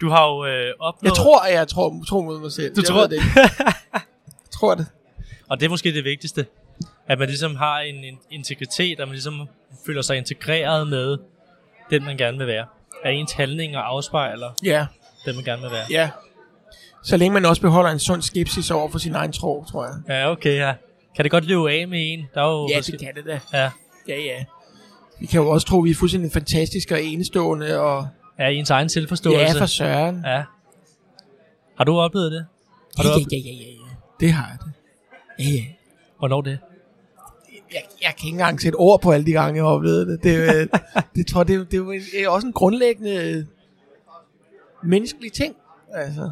[0.00, 1.10] Du har jo øh, opnået...
[1.10, 2.74] Jeg tror, at jeg tror, tror mod mig selv.
[2.76, 3.26] Du jeg tror- det ikke.
[3.36, 4.00] Jeg
[4.58, 4.86] tror det.
[5.48, 6.46] Og det er måske det vigtigste.
[7.06, 9.48] At man ligesom har en, en integritet, at man ligesom
[9.86, 11.16] føler sig integreret med
[11.90, 12.66] den, man gerne vil være.
[13.04, 14.86] At ens handlinger afspejler Ja,
[15.24, 15.84] den, man gerne vil være.
[15.90, 16.10] ja.
[17.02, 19.94] Så længe man også beholder en sund skepsis over for sin egen tro, tror jeg.
[20.08, 20.74] Ja, okay, ja.
[21.16, 22.26] Kan det godt løbe af med en?
[22.34, 23.40] Der er jo Ja, forskel- det kan det da.
[23.58, 23.70] Ja,
[24.08, 24.44] Ja, ja.
[25.20, 27.80] Vi kan jo også tro, at vi er fuldstændig fantastiske og enestående.
[27.80, 29.40] Og ja, ens egen selvforståelse.
[29.40, 30.22] ja, for søren.
[30.26, 30.42] ja.
[31.76, 32.46] Har du oplevet det?
[32.96, 33.94] Har Ja, du ja, ja, ja, ja, ja.
[34.20, 34.72] Det har jeg det.
[35.44, 35.64] Ja, ja.
[36.18, 36.58] Hvornår det?
[37.72, 40.22] Jeg, jeg kan ikke engang sætte ord på alle de gange, jeg har oplevet det.
[40.22, 40.68] Det, er jo-
[41.16, 43.46] det tror jeg, det, er det er det er også en grundlæggende
[44.82, 45.56] menneskelig ting.
[45.94, 46.30] Altså,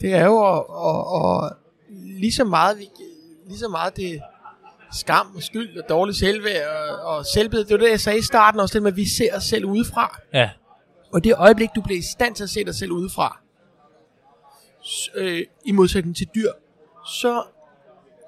[0.00, 1.52] det er jo at, at, at
[2.20, 2.78] lige så meget,
[3.48, 4.20] lige så meget det
[4.92, 7.68] skam og skyld og dårlig selvværd og, og selvbillede.
[7.68, 9.64] Det var det, jeg sagde i starten også, det med, at vi ser os selv
[9.64, 10.20] udefra.
[10.32, 10.50] Ja,
[11.12, 13.40] og det øjeblik, du bliver i stand til at se dig selv udefra,
[15.14, 16.52] øh, i modsætning til dyr,
[17.06, 17.42] så,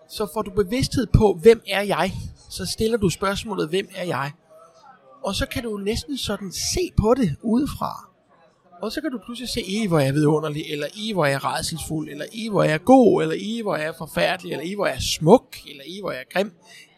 [0.08, 2.12] så får du bevidsthed på, hvem er jeg?
[2.50, 4.32] Så stiller du spørgsmålet, hvem er jeg?
[5.22, 8.10] Og så kan du næsten sådan se på det udefra.
[8.82, 11.34] Og så kan du pludselig se, i hvor jeg er vidunderlig, eller i hvor jeg
[11.34, 14.64] er redselsfuld, eller i hvor jeg er god, eller i hvor jeg er forfærdelig, eller
[14.64, 16.52] i hvor jeg er smuk, eller i hvor jeg er grim.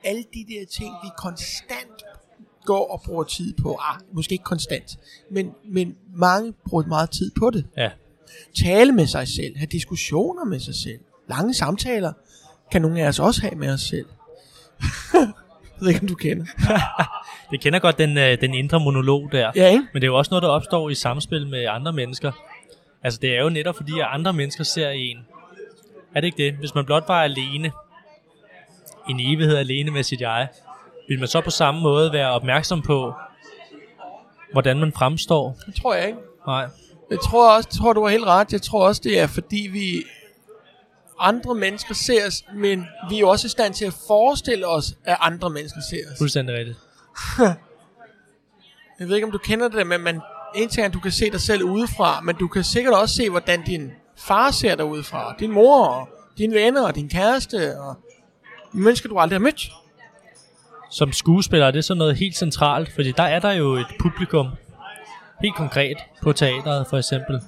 [0.04, 2.02] Alle de der ting, vi konstant
[2.64, 3.78] går og bruger tid på.
[3.80, 4.98] Ah, måske ikke konstant,
[5.30, 7.66] men, men mange bruger meget tid på det.
[7.76, 7.90] ja.
[8.64, 10.98] Tale med sig selv, have diskussioner med sig selv.
[11.28, 12.12] Lange samtaler
[12.70, 14.06] kan nogle af os også have med os selv.
[15.14, 15.32] jeg
[15.80, 16.46] ved ikke, om du kender.
[17.50, 19.52] Det kender godt den, øh, den indre monolog der.
[19.56, 19.86] Ja, ikke?
[19.92, 22.32] Men det er jo også noget, der opstår i samspil med andre mennesker.
[23.02, 25.18] Altså det er jo netop fordi, at andre mennesker ser en.
[26.14, 26.54] Er det ikke det?
[26.54, 27.72] Hvis man blot var alene,
[29.08, 30.48] en evighed alene med sit jeg,
[31.08, 33.14] vil man så på samme måde være opmærksom på,
[34.52, 35.56] hvordan man fremstår?
[35.66, 36.18] Det tror jeg ikke.
[36.46, 36.66] Nej.
[37.10, 38.52] Jeg tror også, jeg tror, du har helt ret.
[38.52, 40.04] Jeg tror også, det er fordi vi
[41.18, 44.94] andre mennesker ser os, men vi er jo også i stand til at forestille os,
[45.04, 46.18] at andre mennesker ser os.
[46.18, 46.78] Fuldstændig rigtigt.
[48.98, 50.20] Jeg ved ikke, om du kender det, men man,
[50.54, 53.14] en ting er, at du kan se dig selv udefra, men du kan sikkert også
[53.14, 55.34] se, hvordan din far ser dig udefra.
[55.38, 57.94] Din mor, og dine venner, og din kæreste, og
[58.72, 59.72] mennesker, du aldrig har mødt.
[60.92, 64.46] Som skuespiller er det så noget helt centralt, fordi der er der jo et publikum,
[65.42, 67.40] helt konkret på teateret for eksempel,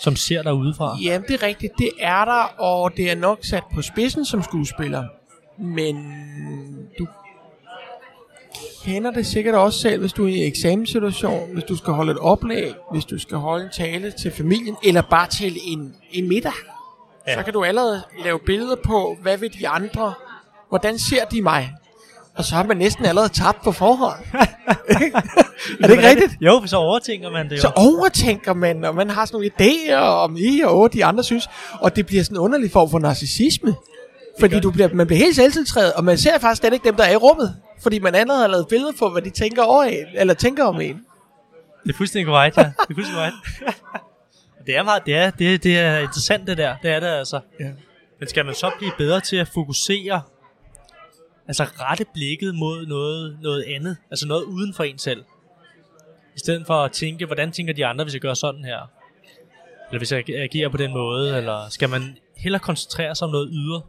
[0.00, 0.98] som ser dig udefra.
[1.02, 1.72] Ja, det er rigtigt.
[1.78, 5.04] Det er der, og det er nok sat på spidsen som skuespiller.
[5.58, 5.96] Men
[6.98, 7.06] du
[8.84, 12.12] kender det sikkert også selv, hvis du er i en eksamenssituation, hvis du skal holde
[12.12, 16.28] et oplæg, hvis du skal holde en tale til familien, eller bare til en, en
[16.28, 16.52] middag.
[17.26, 17.34] Ja.
[17.38, 20.14] Så kan du allerede lave billeder på, hvad vil de andre,
[20.68, 21.74] hvordan ser de mig?
[22.36, 24.18] Og så har man næsten allerede tabt på forhånd.
[25.80, 26.32] er det ikke rigtigt?
[26.40, 27.60] Jo, så overtænker man det jo.
[27.60, 31.24] Så overtænker man, og man har sådan nogle idéer om I og åh, de andre
[31.24, 31.48] synes,
[31.80, 33.74] og det bliver sådan en underlig form for narcissisme.
[34.40, 37.04] Fordi du bliver, man bliver helt selvtiltrædet, og man ser faktisk slet ikke dem, der
[37.04, 37.56] er i rummet.
[37.82, 40.80] Fordi man allerede har lavet billeder på, hvad de tænker over en, eller tænker om
[40.80, 41.00] en.
[41.84, 42.62] Det er fuldstændig korrekt, ja.
[42.62, 43.36] Det er fuldstændig korrekt.
[44.66, 46.74] det er meget, det er, det, er- det er interessant det der.
[46.82, 47.40] Det er det altså.
[47.60, 47.64] Ja.
[48.20, 50.20] Men skal man så blive bedre til at fokusere,
[51.48, 55.24] altså rette blikket mod noget, noget andet, altså noget uden for en selv?
[56.36, 58.90] I stedet for at tænke, hvordan tænker de andre, hvis jeg gør sådan her?
[59.90, 63.48] Eller hvis jeg agerer på den måde, eller skal man hellere koncentrere sig om noget
[63.52, 63.82] ydre?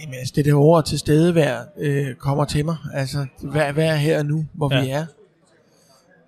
[0.00, 2.76] Jamen, altså, det der ord til stedevær øh, kommer til mig.
[2.94, 4.80] Altså, hvad, hvad er her og nu, hvor Ja.
[4.82, 5.06] vi er?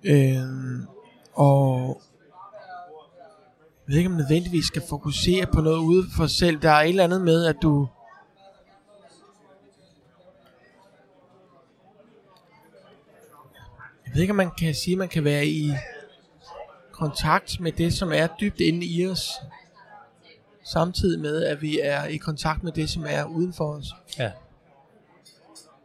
[0.03, 0.87] Øh,
[1.33, 2.01] og
[3.87, 6.61] jeg ved ikke, om man nødvendigvis skal fokusere på noget ude for sig selv.
[6.61, 7.87] Der er et eller andet med, at du...
[14.05, 15.71] Jeg ved ikke, om man kan sige, at man kan være i
[16.91, 19.31] kontakt med det, som er dybt inde i os,
[20.63, 23.87] samtidig med, at vi er i kontakt med det, som er uden for os.
[24.19, 24.31] Ja.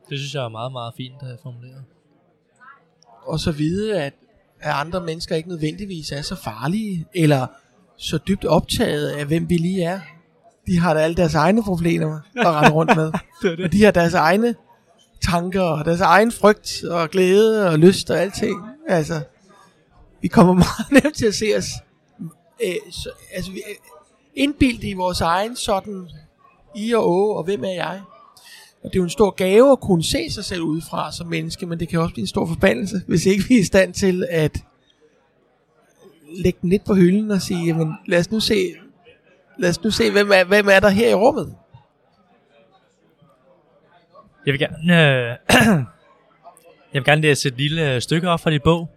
[0.08, 1.84] Det synes jeg er meget, meget fint at formuleret.
[3.22, 4.14] Og så vide, at,
[4.60, 7.46] at andre mennesker ikke nødvendigvis er så farlige, eller
[8.00, 10.00] så dybt optaget af, hvem vi lige er.
[10.66, 13.12] De har da alle deres egne problemer at rende rundt med.
[13.42, 13.64] Det det.
[13.64, 14.54] Og de har deres egne
[15.20, 18.60] tanker, og deres egen frygt, og glæde, og lyst, og alting.
[18.88, 19.20] Altså,
[20.22, 21.66] vi kommer meget nemt til at se os
[22.64, 23.74] øh, så, altså, vi, øh,
[24.34, 26.08] indbildt i vores egen sådan
[26.76, 28.00] i og å, og hvem er jeg?
[28.82, 31.66] Og det er jo en stor gave at kunne se sig selv udefra som menneske,
[31.66, 34.26] men det kan også blive en stor forbandelse, hvis ikke vi er i stand til
[34.30, 34.58] at
[36.36, 38.54] lægge den lidt på hylden og sige, jamen lad os nu se,
[39.58, 41.54] lad os nu se hvem, er, hvem er der her i rummet?
[44.46, 45.36] Jeg vil gerne, øh,
[46.92, 48.90] jeg vil gerne læse et lille øh, stykke op fra dit bog.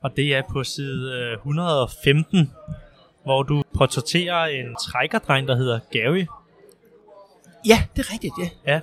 [0.00, 2.50] Og det er på side øh, 115,
[3.24, 6.24] hvor du portrætterer en trækkerdreng, der hedder Gary.
[7.66, 8.72] Ja, det er rigtigt, ja.
[8.72, 8.80] Ja.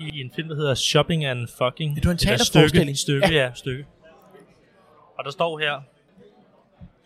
[0.00, 1.96] I en film, der hedder Shopping and Fucking.
[1.96, 2.98] Det var en teaterforestilling.
[2.98, 3.44] Stykke, stykke ja.
[3.44, 3.84] ja, stykke.
[5.18, 5.80] Og der står her,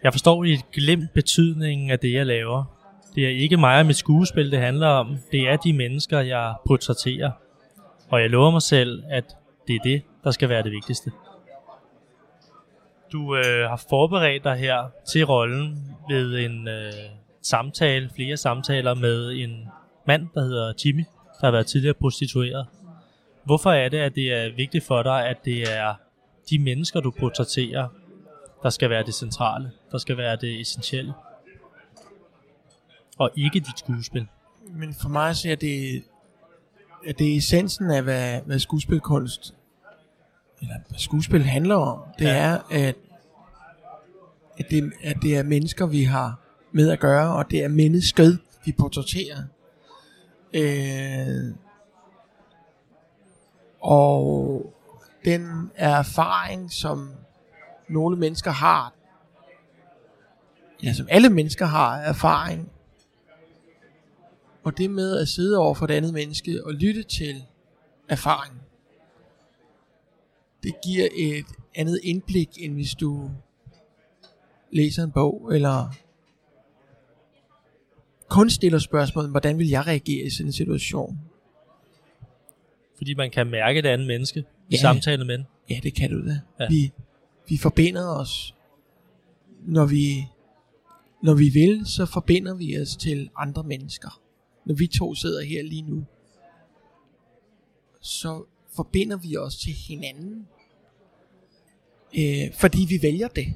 [0.02, 2.64] jeg forstår i et glemt betydningen af det, jeg laver.
[3.14, 5.16] Det er ikke mig og mit skuespil, det handler om.
[5.32, 7.30] Det er de mennesker, jeg portrætterer.
[8.10, 9.36] Og jeg lover mig selv, at
[9.68, 11.12] det er det, der skal være det vigtigste.
[13.12, 16.92] Du øh, har forberedt dig her til rollen ved en øh,
[17.42, 19.68] samtale, flere samtaler med en
[20.06, 21.04] mand, der hedder Jimmy,
[21.40, 22.66] der har været tidligere prostitueret.
[23.44, 25.94] Hvorfor er det, at det er vigtigt for dig, at det er
[26.50, 27.88] de mennesker, du portrætterer,
[28.62, 31.12] der skal være det centrale, der skal være det essentielle,
[33.18, 34.26] og ikke dit skuespil?
[34.70, 36.02] Men for mig så er det,
[37.06, 39.54] at det er essensen af, hvad, hvad skuespilkunst,
[40.60, 41.98] eller hvad skuespil handler om.
[42.18, 42.36] Det ja.
[42.36, 42.96] er, at,
[44.58, 46.40] at, det, at det er mennesker, vi har
[46.72, 49.42] med at gøre, og det er mennesket, vi portrætterer.
[50.52, 51.54] Øh,
[53.80, 54.74] og
[55.24, 57.10] den erfaring, som
[57.88, 58.92] nogle mennesker har,
[60.82, 62.70] ja, som alle mennesker har erfaring,
[64.64, 67.44] og det med at sidde over for et andet menneske og lytte til
[68.08, 68.54] erfaring,
[70.62, 73.30] det giver et andet indblik, end hvis du
[74.72, 75.92] læser en bog, eller
[78.28, 81.18] kun stiller spørgsmålet, hvordan vil jeg reagere i sådan en situation?
[82.96, 84.76] Fordi man kan mærke det andet menneske i Ja.
[84.76, 85.46] samtale med den.
[85.70, 86.40] Ja, det kan du da.
[86.60, 86.68] Ja.
[86.68, 86.92] Vi,
[87.48, 88.54] vi forbinder os,
[89.66, 90.28] når vi,
[91.22, 94.20] når vi vil, så forbinder vi os til andre mennesker.
[94.64, 96.04] Når vi to sidder her lige nu,
[98.00, 98.44] så
[98.76, 100.46] forbinder vi os til hinanden,
[102.18, 103.46] øh, fordi vi vælger det.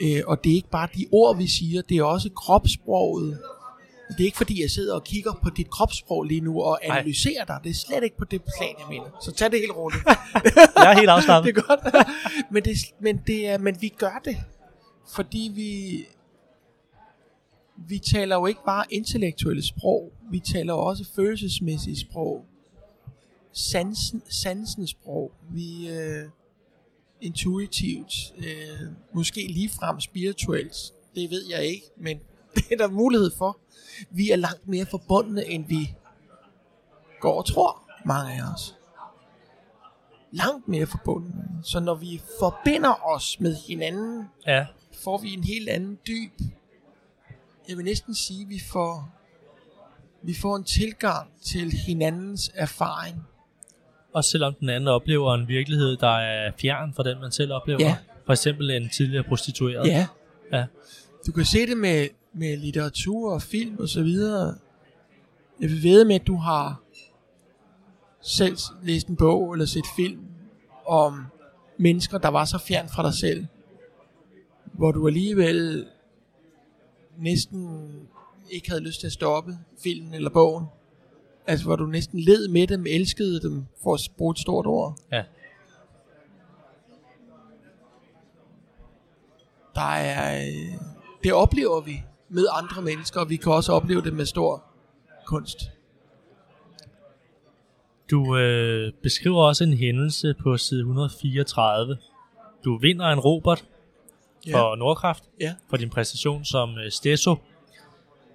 [0.00, 3.42] Øh, og det er ikke bare de ord, vi siger, det er også kropssproget.
[4.08, 7.44] Det er ikke fordi, jeg sidder og kigger på dit kropssprog lige nu og analyserer
[7.44, 7.58] dig.
[7.64, 9.18] Det er slet ikke på det plan, jeg mener.
[9.20, 10.02] Så tag det helt roligt.
[10.76, 11.46] Jeg er helt afslappet.
[11.54, 12.08] det er godt.
[12.52, 14.36] men, det, men, det er, men vi gør det,
[15.14, 16.04] fordi vi,
[17.88, 22.44] vi taler jo ikke bare intellektuelle sprog, vi taler også følelsesmæssige sprog,
[23.52, 26.24] sansen, sansens sprog, vi øh,
[27.20, 30.76] intuitivt, øh, måske ligefrem spirituelt,
[31.14, 32.20] det ved jeg ikke, men
[32.56, 33.58] det er der mulighed for.
[34.10, 35.94] Vi er langt mere forbundne, end vi
[37.20, 38.74] går og tror, mange af os
[40.32, 41.34] langt mere forbundet.
[41.64, 44.66] Så når vi forbinder os med hinanden, Ja,
[45.04, 46.32] får vi en helt anden dyb.
[47.68, 49.12] Jeg vil næsten sige, at vi får,
[50.22, 53.22] vi får en tilgang til hinandens erfaring.
[54.12, 57.80] også selvom den anden oplever en virkelighed, der er fjern fra den, man selv oplever.
[57.80, 57.96] Ja.
[58.26, 59.86] For eksempel en tidligere prostitueret.
[59.86, 60.06] Ja.
[60.52, 60.66] Ja.
[61.26, 64.54] Du kan se det med, med litteratur og film og så videre.
[65.60, 66.82] Jeg vil ved med, at du har
[68.20, 70.20] selv læst en bog eller set film
[70.86, 71.24] om
[71.76, 73.46] mennesker, der var så fjern fra dig selv,
[74.72, 75.86] hvor du alligevel
[77.18, 77.90] næsten
[78.50, 80.66] ikke havde lyst til at stoppe filmen eller bogen.
[81.46, 84.98] Altså, hvor du næsten led med dem, elskede dem, for at bruge et stort ord.
[85.12, 85.24] Ja.
[89.74, 90.78] Der er, øh,
[91.24, 94.64] det oplever vi med andre mennesker, og vi kan også opleve det med stor
[95.26, 95.58] kunst.
[98.10, 101.96] Du øh, beskriver også en hændelse på side 134.
[102.64, 103.64] Du vinder en Robert
[104.50, 105.54] for Nordkraft Ja.
[105.70, 107.36] for din præstation som øh, Stesso.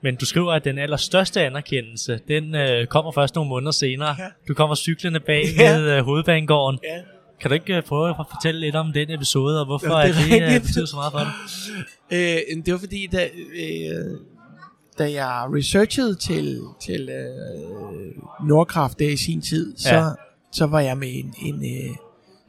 [0.02, 4.16] Men du skriver, at den allerstørste anerkendelse, den øh, kommer først nogle måneder senere.
[4.20, 4.28] Ja.
[4.48, 5.78] Du kommer cyklende bag Ja.
[5.78, 6.80] ved øh, hovedbanegården.
[6.84, 7.02] Ja.
[7.40, 10.16] Kan du ikke øh, prøve at fortælle lidt om den episode, og hvorfor Ja, det
[10.16, 10.64] det, er det øh, rigtigt.
[10.64, 11.32] betyder så meget for dig?
[12.12, 14.20] Øh, det var fordi, da, øh,
[14.98, 20.10] da jeg researchede til, til øh, Nordkraft der i sin tid, så, Ja.
[20.52, 21.96] så var jeg med en, en øh,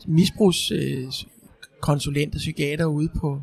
[0.07, 3.43] misbrugskonsulent øh, og psykiater ude på,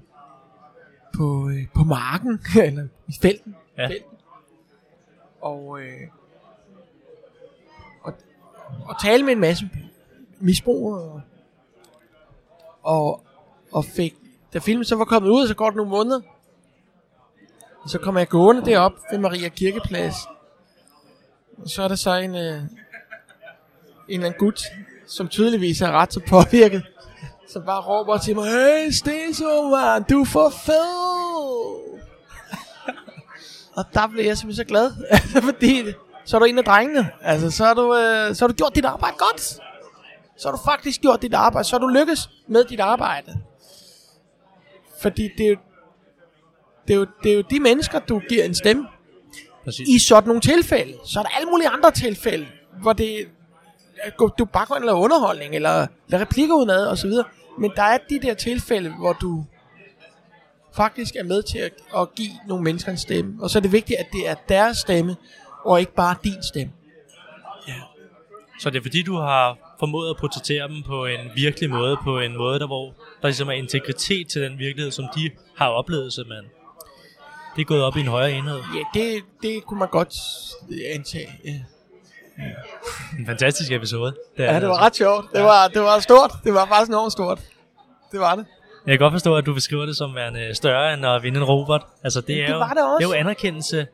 [1.13, 3.55] på, øh, på marken, eller i felten.
[3.77, 3.87] Ja.
[3.87, 4.09] felten.
[5.41, 6.01] Og, øh,
[8.03, 8.13] og,
[8.85, 9.69] og tale med en masse
[10.39, 11.01] misbrugere.
[11.01, 11.21] Og,
[12.85, 13.25] og
[13.71, 14.15] og fik,
[14.53, 16.21] da filmen så var kommet ud, så går det nogle måneder.
[17.83, 20.15] Og så kommer jeg gående derop ved Maria Kirkeplads.
[21.57, 22.67] Og så er der så en, øh, en
[24.09, 24.61] eller anden gut,
[25.07, 26.83] som tydeligvis er ret så påvirket,
[27.49, 31.15] som bare råber til mig, Hey Steso, man, du er for fed!
[33.77, 34.91] og der blev jeg simpelthen så glad,
[35.51, 35.83] fordi
[36.25, 37.11] så er du en af drengene.
[37.21, 39.59] Altså, så har du, øh, så har du gjort dit arbejde godt.
[40.37, 41.67] Så har du faktisk gjort dit arbejde.
[41.67, 43.41] Så har du lykkes med dit arbejde.
[45.01, 45.57] Fordi det er jo,
[46.87, 48.87] det er jo, det er jo de mennesker, du giver en stemme.
[49.63, 49.87] Præcis.
[49.87, 50.93] I sådan nogle tilfælde.
[51.05, 52.47] Så er der alle mulige andre tilfælde,
[52.81, 53.29] hvor det
[54.37, 57.25] du bare går ind og laver underholdning, eller laver replikker udenad, og så videre.
[57.59, 59.45] Men der er de der tilfælde, hvor du
[60.73, 63.43] faktisk er med til at, at give nogle mennesker en stemme.
[63.43, 65.15] Og så er det vigtigt, at det er deres stemme,
[65.63, 66.73] og ikke bare din stemme.
[68.59, 72.19] Så det er fordi, du har formået at portrættere dem på en virkelig måde, på
[72.19, 76.13] en måde, der, hvor der ligesom er integritet til den virkelighed, som de har oplevet,
[76.13, 76.45] simpelthen.
[77.55, 78.59] Det er gået op i en højere enhed.
[78.75, 80.13] Ja, det, det kunne man godt
[80.95, 81.29] antage.
[81.45, 81.51] Ja.
[83.19, 84.15] En fantastisk episode.
[84.37, 84.85] Det er Ja, det var altså.
[84.85, 85.25] ret sjovt.
[85.33, 86.31] Det var, det var stort.
[86.43, 87.39] Det var faktisk enormt stort.
[88.11, 88.45] Det var det.
[88.85, 91.43] Jeg kan godt forstå, at du beskriver det som værende større end at vinde en
[91.43, 91.81] Robert.
[92.03, 92.97] Altså, det, er det jo, var det også.
[92.97, 93.87] det er jo anerkendelse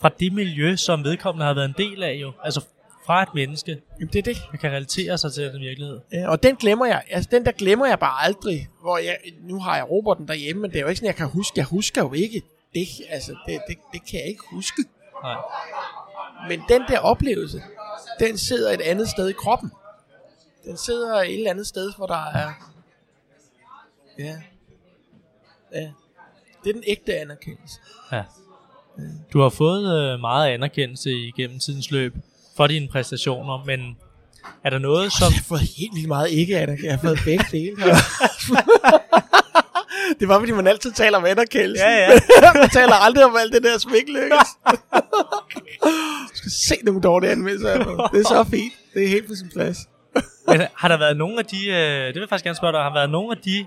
[0.00, 2.32] fra det miljø, som vedkommende har været en del af jo.
[2.44, 2.60] Altså
[3.06, 4.36] fra et menneske, Jamen, det er det.
[4.52, 6.00] der kan relatere sig til den virkelighed.
[6.12, 7.02] Ja, og den glemmer jeg.
[7.10, 8.68] Altså, den der glemmer jeg bare aldrig.
[8.80, 11.26] Hvor jeg, nu har jeg Roberten derhjemme, men det er jo ikke sådan, jeg kan
[11.28, 11.52] huske.
[11.56, 12.42] Jeg husker jo ikke
[12.74, 12.86] det.
[13.08, 14.84] Altså, det, det, det kan jeg ikke huske.
[15.22, 15.36] Nej.
[16.48, 17.62] Men den der oplevelse,
[18.20, 19.72] den sidder et andet sted i kroppen.
[20.64, 22.52] Den sidder et eller andet sted, hvor der er...
[24.18, 24.36] Ja.
[25.72, 25.90] Ja.
[26.64, 27.80] Det er den ægte anerkendelse.
[28.12, 28.22] Ja.
[29.32, 32.14] Du har fået øh, meget anerkendelse igennem tidens løb
[32.56, 33.96] for dine præstationer, men
[34.64, 35.32] er der noget, som...
[35.32, 36.86] Jeg har fået helt vildt meget ikke anerkendelse.
[36.86, 37.76] Jeg har fået begge dele.
[40.20, 41.84] det var, fordi man altid taler om anerkendelse.
[41.84, 42.10] Ja,
[42.42, 42.52] ja.
[42.60, 44.48] man taler aldrig om alt det der lykkes.
[46.30, 47.70] du skal se nogle dårlige anmeldelser.
[47.70, 48.10] af.
[48.12, 48.72] Det er så fint.
[48.94, 49.78] Det er helt på sin plads.
[50.48, 52.80] Men har der været nogle af de, øh, det vil jeg faktisk gerne spørge dig,
[52.80, 53.66] har der været nogle af de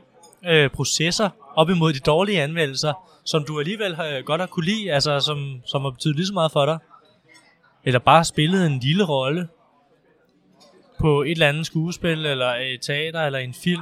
[0.50, 2.94] øh, processer op imod de dårlige anmeldelser,
[3.26, 6.34] som du alligevel har, godt har kunne lide, altså som, som har betydet lige så
[6.34, 6.78] meget for dig?
[7.86, 9.48] Eller bare spillet en lille rolle
[11.00, 13.82] på et eller andet skuespil, eller et teater, eller en film,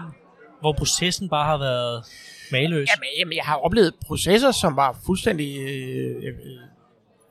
[0.59, 2.03] hvor processen bare har været
[2.51, 2.89] maløs?
[2.95, 6.33] Jamen, jamen, jeg har oplevet processer, som var fuldstændig øh, øh,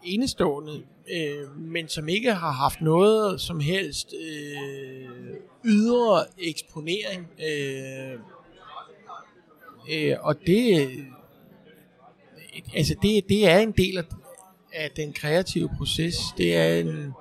[0.04, 5.08] enestående, øh, men som ikke har haft noget som helst øh,
[5.64, 7.30] ydre eksponering.
[7.48, 8.12] Øh,
[9.92, 10.98] øh, og det, øh,
[12.74, 14.04] altså det, det er en del af,
[14.72, 16.16] af den kreative proces.
[16.36, 17.12] Det er en,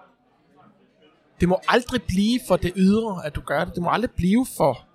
[1.39, 3.75] det må aldrig blive for det ydre, at du gør det.
[3.75, 4.85] Det må aldrig blive for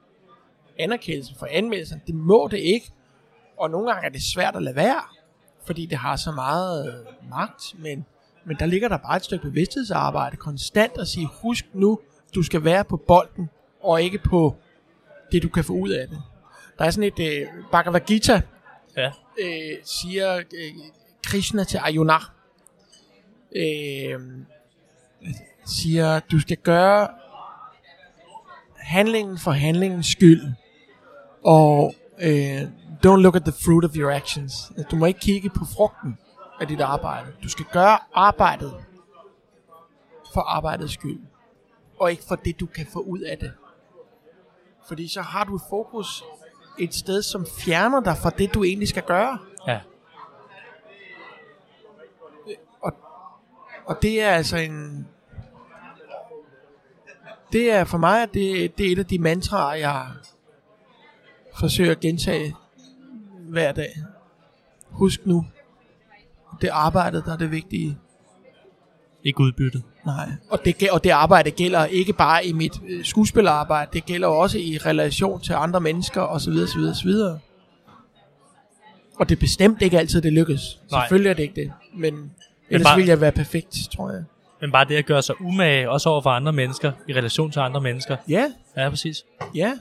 [0.79, 2.03] anerkendelse for anmeldelsen.
[2.07, 2.93] Det må det ikke.
[3.57, 5.03] Og nogle gange er det svært at lade være,
[5.67, 8.05] fordi det har så meget øh, magt, men,
[8.45, 11.99] men der ligger der bare et stykke bevidsthedsarbejde konstant at sige, husk nu,
[12.35, 13.51] du skal være på bolden,
[13.83, 14.57] og ikke på
[15.33, 16.23] det, du kan få ud af det.
[16.79, 18.41] Der er sådan et øh, Bhagavad Gita,
[18.97, 19.13] Ja.
[19.41, 20.73] øh, siger øh,
[21.27, 22.15] Krishna til Arjuna,
[23.55, 24.21] øh,
[25.67, 27.09] siger, du skal gøre
[28.77, 30.43] handlingen for handlingens skyld,
[31.45, 32.63] og, Øh,
[33.07, 34.73] don't look at the fruit of your actions.
[34.91, 36.19] Du må ikke kigge på frugten
[36.61, 37.27] af dit arbejde.
[37.43, 38.75] Du skal gøre arbejdet
[40.35, 41.21] for arbejdets skyld,
[42.01, 43.53] og ikke for det, du kan få ud af det.
[44.89, 46.25] Fordi så har du fokus
[46.79, 49.39] et sted, som fjerner dig fra det, du egentlig skal gøre.
[49.69, 49.81] Ja.
[53.87, 55.07] Og det er altså en...
[57.53, 60.07] Det er for mig, at det, det er et af de mantraer, jeg
[61.59, 62.55] forsøger at gentage
[63.49, 63.97] hver dag.
[64.89, 65.47] Husk nu,
[66.61, 67.99] det arbejdet, der er det vigtige.
[69.25, 69.83] Ikke udbyttet.
[70.07, 74.29] Nej, og det, og det arbejde gælder ikke bare i mit øh, skuespillerarbejde, det gælder
[74.29, 76.53] også i relation til andre mennesker osv.
[76.53, 77.11] osv., osv.
[79.19, 80.81] Og det er bestemt ikke altid, det lykkes.
[80.91, 81.03] Nej.
[81.03, 82.33] Selvfølgelig er det ikke det, men
[82.71, 84.25] ellers bare- ville jeg være perfekt, tror jeg.
[84.61, 87.61] Men bare det at gøre sig umage, også over for andre mennesker, i relation til
[87.61, 88.17] andre mennesker.
[88.29, 89.25] Ja, Ja, præcis.
[89.55, 89.73] ja,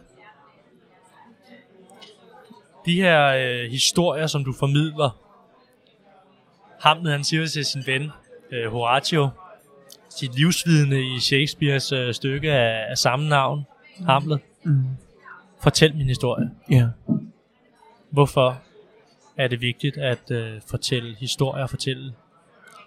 [2.85, 5.19] De her øh, historier, som du formidler.
[6.81, 8.11] Hamlet, han siger til sin ven,
[8.51, 9.29] øh, Horatio,
[10.09, 13.65] sit livsvidende i Shakespeares øh, stykke af, af samme navn,
[14.05, 14.39] Hamlet.
[14.63, 14.83] Mm.
[15.63, 16.51] Fortæl min historie.
[16.71, 16.87] ja.
[18.09, 18.61] Hvorfor
[19.37, 22.13] er det vigtigt at øh, fortælle historier, fortælle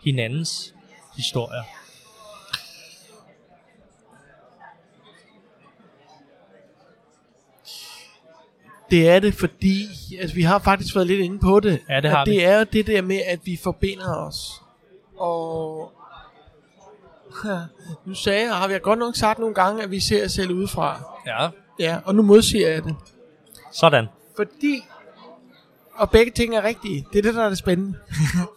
[0.06, 0.74] hinandens
[1.16, 1.62] historier?
[8.90, 9.86] Det er det, fordi
[10.20, 11.82] altså, vi har faktisk været lidt inde på det.
[11.88, 12.32] Ja, det har at vi.
[12.32, 14.62] det er jo det der med, at vi forbinder os.
[15.18, 15.92] Og
[18.04, 20.50] nu sagde jeg, har vi godt nok sagt nogle gange, at vi ser os selv
[20.50, 21.00] udefra.
[21.26, 21.48] Ja.
[21.78, 22.96] Ja, og nu modsiger jeg det.
[23.72, 24.06] Sådan.
[24.36, 24.82] Fordi,
[25.94, 27.98] og begge ting er rigtige, det er det, der er det spændende.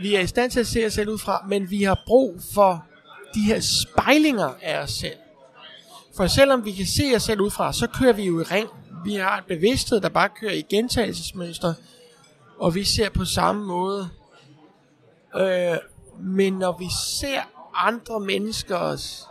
[0.00, 2.84] vi er i stand til at se os selv udefra, men vi har brug for
[3.34, 5.16] de her spejlinger af os selv.
[6.16, 8.68] For selvom vi kan se os selv ud fra, så kører vi jo i ring.
[9.04, 11.74] Vi har et bevidsthed, der bare kører i gentagelsesmønster,
[12.58, 14.08] og vi ser på samme måde.
[15.36, 15.76] Øh,
[16.20, 16.88] men når vi
[17.20, 17.40] ser
[17.74, 19.26] andre menneskers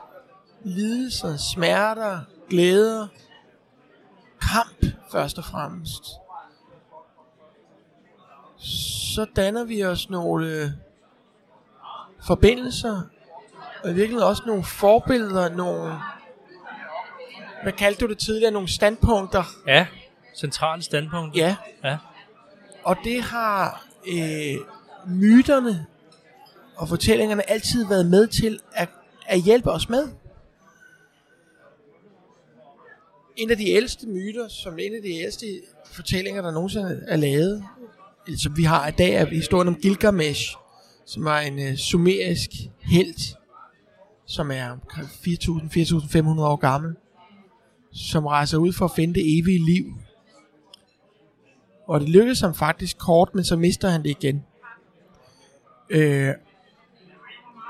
[0.63, 3.07] lidelser, smerter, glæder,
[4.41, 6.03] kamp først og fremmest,
[9.17, 10.73] så danner vi os nogle
[12.27, 13.01] forbindelser,
[13.83, 15.93] og i virkeligheden også nogle forbilleder, nogle,
[17.63, 19.43] hvad kaldte du det tidligere, nogle standpunkter.
[19.67, 19.87] Ja.
[20.35, 21.35] Centrale standpunkt.
[21.35, 21.97] Ja, ja.
[22.83, 24.55] og det har øh,
[25.07, 25.85] myterne
[26.75, 28.89] og fortællingerne altid været med til at,
[29.27, 30.07] at hjælpe os med.
[33.35, 35.45] En af de ældste myter, som en af de ældste
[35.85, 37.63] fortællinger, der nogensinde er lavet,
[38.35, 40.55] som vi har i dag, er historien om Gilgamesh,
[41.05, 42.49] som var en øh, sumerisk
[42.81, 43.19] helt,
[44.25, 46.95] som er omkring 4.000-4.500 år gammel,
[47.91, 49.85] som rejser ud for at finde det evige liv.
[51.87, 54.43] Og det lykkedes ham faktisk kort, men så mister han det igen.
[55.89, 56.33] Øh,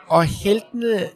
[0.07, 1.09] og heltene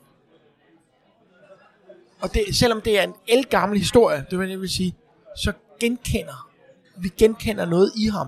[2.21, 4.95] og det, selvom det er en elgammel historie, det vil jeg vil sige,
[5.37, 6.51] så genkender
[6.97, 8.27] vi genkender noget i ham.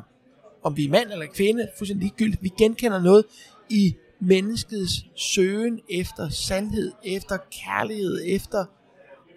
[0.63, 2.43] Om vi er mand eller kvinde, fuldstændig ligegyldigt.
[2.43, 3.25] Vi genkender noget
[3.69, 8.65] i menneskets søgen efter sandhed, efter kærlighed, efter,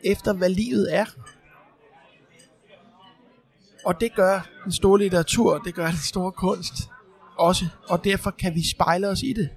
[0.04, 1.04] efter hvad livet er.
[3.84, 6.74] Og det gør den store litteratur, det gør den store kunst
[7.36, 7.64] også.
[7.88, 9.48] Og derfor kan vi spejle os i det.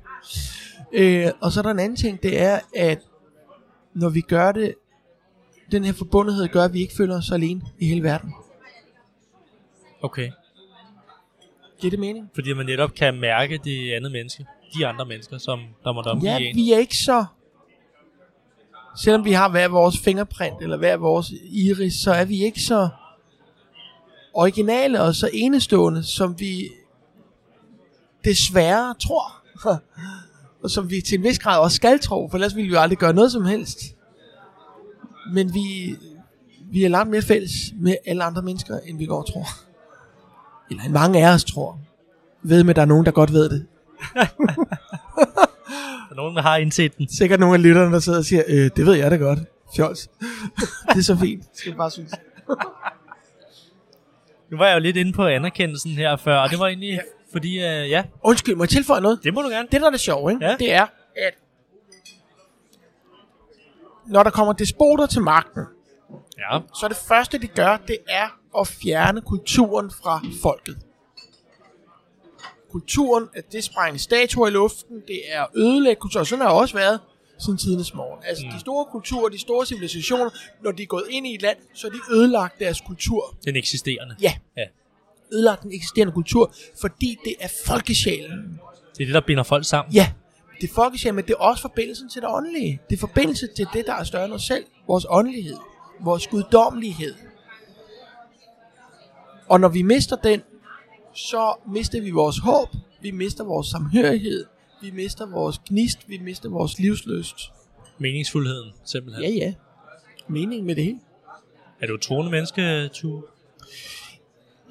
[0.93, 2.99] Øh, og så er der en anden ting, det er, at
[3.93, 4.75] når vi gør det,
[5.71, 8.33] den her forbundethed gør, at vi ikke føler os alene i hele verden.
[10.01, 10.31] Okay.
[11.81, 12.29] Giver det mening?
[12.33, 14.45] Fordi man netop kan mærke det andet menneske.
[14.77, 16.55] De andre mennesker, som der måtte omgive Ja, en.
[16.55, 17.25] vi er ikke så...
[19.03, 22.89] Selvom vi har hver vores fingerprint, eller hver vores iris, så er vi ikke så
[24.33, 26.69] originale og så enestående, som vi
[28.25, 29.43] desværre tror.
[30.63, 32.79] og som vi til en vis grad også skal tro, for ellers ville vi jo
[32.79, 33.79] aldrig gøre noget som helst.
[35.33, 35.95] Men vi,
[36.71, 39.45] vi er langt mere fælles med alle andre mennesker, end vi går og tror.
[40.69, 41.79] Eller mange af os tror.
[42.43, 43.65] Ved med, at der er nogen, der godt ved det.
[46.09, 47.07] Der er nogen, der har indset den.
[47.09, 49.39] Sikkert nogle af lytterne, der sidder og siger, øh, det ved jeg da godt.
[49.75, 50.09] Fjols.
[50.89, 51.41] det er så fint.
[51.41, 52.11] Det skal jeg bare synes.
[54.51, 56.99] Nu var jeg jo lidt inde på anerkendelsen her før, og det var egentlig ja.
[57.31, 59.19] fordi, uh, ja, Undskyld, må jeg tilføje noget?
[59.23, 59.67] det må du gerne.
[59.71, 60.45] Det, der er det sjove, ikke?
[60.45, 60.55] Ja.
[60.59, 61.33] det er, at
[64.07, 65.63] når der kommer despoter til magten,
[66.37, 70.77] Ja, så det første, de gør, det er at fjerne kulturen fra folket.
[72.71, 76.23] Kulturen, at det sprænge statuer i luften, det er ødelægge kultur.
[76.23, 76.99] Sådan har det også været.
[77.39, 78.23] siden tidens morgen.
[78.25, 78.51] Altså mm.
[78.51, 80.29] de store kulturer, de store civilisationer,
[80.63, 83.35] når de er gået ind i et land, så er de ødelagt deres kultur.
[83.45, 84.15] Den eksisterende.
[84.21, 84.33] Ja.
[84.57, 84.65] Ja.
[85.33, 88.59] Ødelagt den eksisterende kultur, fordi det er folkesjælen.
[88.97, 89.93] Det er det, der binder folk sammen.
[89.93, 90.11] Ja,
[90.61, 92.81] det er folkesjælen, men det er også forbindelsen til det åndelige.
[92.89, 94.65] Det er forbindelse til det, der er større end os selv.
[94.87, 95.57] Vores åndelighed.
[95.99, 97.13] Vores guddommelighed.
[99.49, 100.41] Og når vi mister den,
[101.13, 102.69] så mister vi vores håb.
[103.01, 104.45] Vi mister vores samhørighed.
[104.81, 106.09] Vi mister vores gnist.
[106.09, 107.51] Vi mister vores livsløst.
[107.97, 109.23] Meningsfuldheden, simpelthen.
[109.23, 109.53] Ja, ja.
[110.27, 110.99] Mening med det hele.
[111.81, 113.23] Er du et troende menneske, Tu?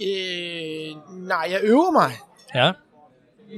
[0.03, 2.13] Øh, nej, jeg øver mig.
[2.55, 2.73] Ja.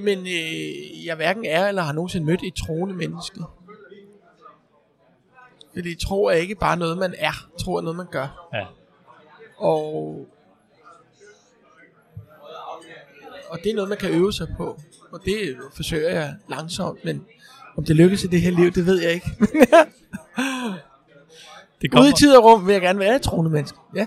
[0.05, 3.41] Men øh, jeg hverken er eller har nogensinde mødt et troende menneske.
[5.75, 7.49] Fordi tro er ikke bare noget, man er.
[7.59, 8.49] Tro er noget, man gør.
[8.55, 8.67] Ja.
[9.57, 10.27] Og,
[13.51, 14.81] og det er noget, man kan øve sig på.
[15.13, 17.27] Og det forsøger jeg langsomt, men
[17.77, 19.31] om det lykkes i det her liv, det ved jeg ikke.
[21.83, 23.79] Det Ude i tid og rum vil jeg gerne være et troende menneske.
[23.97, 24.07] Ja.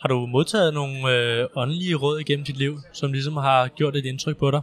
[0.00, 4.04] Har du modtaget nogle øh, åndelige råd igennem dit liv, som ligesom har gjort et
[4.04, 4.60] indtryk på dig?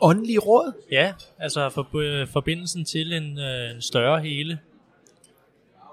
[0.00, 0.72] Åndelige råd?
[0.90, 4.58] Ja, altså for, øh, forbindelsen til en, øh, en større hele.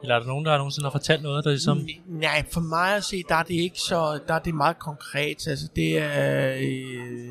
[0.06, 1.88] Eller er der nogen, der nogensinde har fortalt noget, der ligesom...
[2.08, 5.47] Nej, for mig at se, der er det ikke så, der er det meget konkret.
[5.47, 7.30] Altså det er, øh,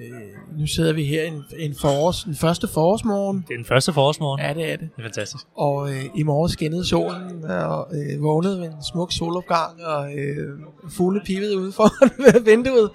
[0.00, 3.44] øh, nu sidder vi her en, en forårs, den første forårsmorgen.
[3.48, 4.40] Det er den første forårsmorgen.
[4.40, 4.88] Ja, det er det.
[4.96, 5.44] Det er fantastisk.
[5.56, 10.58] Og øh, i morgen skinnede solen, og øh, vågnede ved en smuk solopgang, og øh,
[10.96, 12.90] fugle pivede ude foran vinduet.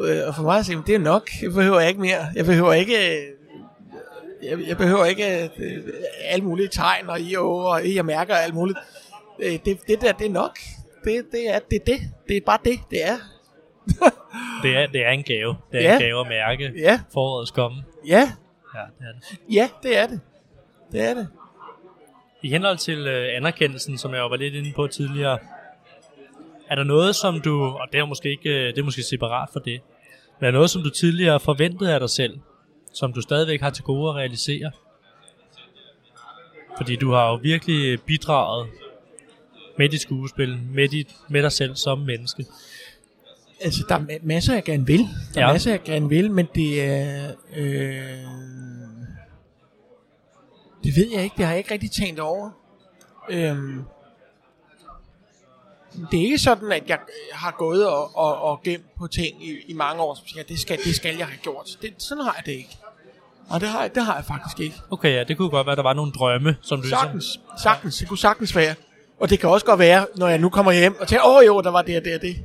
[0.00, 1.30] Øh, og for mig at sige, det er nok.
[1.42, 2.26] Jeg behøver ikke mere.
[2.34, 2.94] Jeg behøver ikke...
[2.94, 3.22] Øh,
[4.42, 5.80] jeg, jeg behøver ikke øh,
[6.24, 8.78] alle mulige tegn og i og, jeg mærker alt muligt.
[9.42, 10.58] Øh, det, det der, det er nok.
[11.04, 12.00] Det, det, er, det det.
[12.28, 13.16] Det er bare det, det er.
[14.62, 15.56] Det er, det er en gave.
[15.72, 15.94] Det er Ja.
[15.94, 17.82] en gave at mærke Ja, forårets komme.
[18.06, 18.32] ja,
[18.74, 19.54] Ja, det er det.
[19.54, 20.20] ja, det er det.
[20.92, 21.28] Det er det.
[22.42, 25.38] I henhold til øh, anerkendelsen, som jeg var lidt inde på tidligere,
[26.70, 29.48] er der noget, som du, og det er måske ikke, øh, det er måske separat
[29.52, 29.80] for det,
[30.40, 32.38] men er der noget, som du tidligere forventede af dig selv,
[32.92, 34.70] som du stadigvæk har til gode at realisere?
[36.76, 38.70] Fordi du har jo virkelig bidraget
[39.78, 42.46] med dit skuespil, med, dit, med dig selv som menneske.
[43.60, 45.08] Altså, der er ma- masser, jeg gerne vil.
[45.34, 45.52] Der er ja.
[45.52, 47.32] masser, jeg gerne vil, men det er...
[47.56, 48.24] Øh,
[50.84, 51.36] det ved jeg ikke.
[51.36, 52.50] Det har jeg ikke rigtig tænkt over.
[53.30, 53.84] Øhm,
[56.10, 56.98] det er ikke sådan, at jeg
[57.32, 60.60] har gået og, og, og gemt på ting i, i mange år, som siger, det
[60.60, 61.78] skal, det skal jeg have gjort.
[61.82, 62.78] Det, sådan har jeg det ikke.
[63.52, 64.76] Og det har, jeg, det har jeg faktisk ikke.
[64.90, 66.98] Okay, ja, det kunne godt være, at der var nogle drømme, som du ligesom...
[67.00, 67.96] Sagtens, sagtens.
[67.98, 68.74] Det kunne sagtens være.
[69.20, 71.60] Og det kan også godt være, når jeg nu kommer hjem og tænker, åh jo,
[71.60, 72.36] der var det og det og det.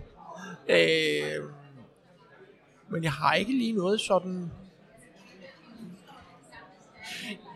[0.69, 1.43] Øh,
[2.89, 4.51] men jeg har ikke lige noget sådan...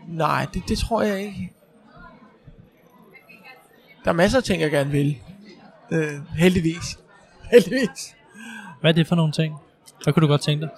[0.08, 1.52] Nej, det, det tror jeg ikke.
[4.04, 5.18] Der er masser af ting, jeg gerne vil.
[5.90, 6.98] Øh, heldigvis.
[7.52, 8.14] Heldigvis.
[8.80, 9.56] Hvad er det for nogle ting?
[10.04, 10.70] Hvad kunne du godt tænke dig?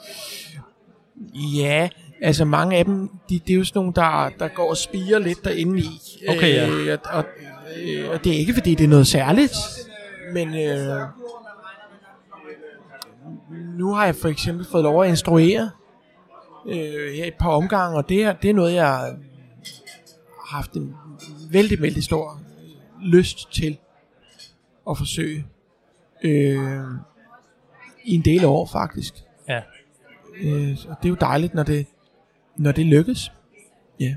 [1.35, 1.89] Ja,
[2.25, 5.18] altså mange af dem, de, det er jo sådan nogle, der, der går og spiger
[5.18, 5.89] lidt derinde i.
[6.29, 6.68] Okay, ja.
[6.68, 7.25] øh, og, og,
[7.87, 9.55] øh, og det er ikke, fordi det er noget særligt,
[10.33, 11.01] men øh,
[13.79, 15.70] nu har jeg for eksempel fået lov at instruere
[16.66, 19.16] øh, her et par omgange, og det er, det er noget, jeg har
[20.47, 20.95] haft en
[21.51, 22.41] vældig, vældig stor
[23.03, 23.79] lyst til
[24.91, 25.47] at forsøge.
[26.22, 26.85] Øh,
[28.05, 29.14] I en del år faktisk.
[29.49, 29.61] Ja.
[30.41, 31.87] Øh, og det er jo dejligt, når det,
[32.57, 33.33] når det lykkes.
[34.01, 34.17] Ja.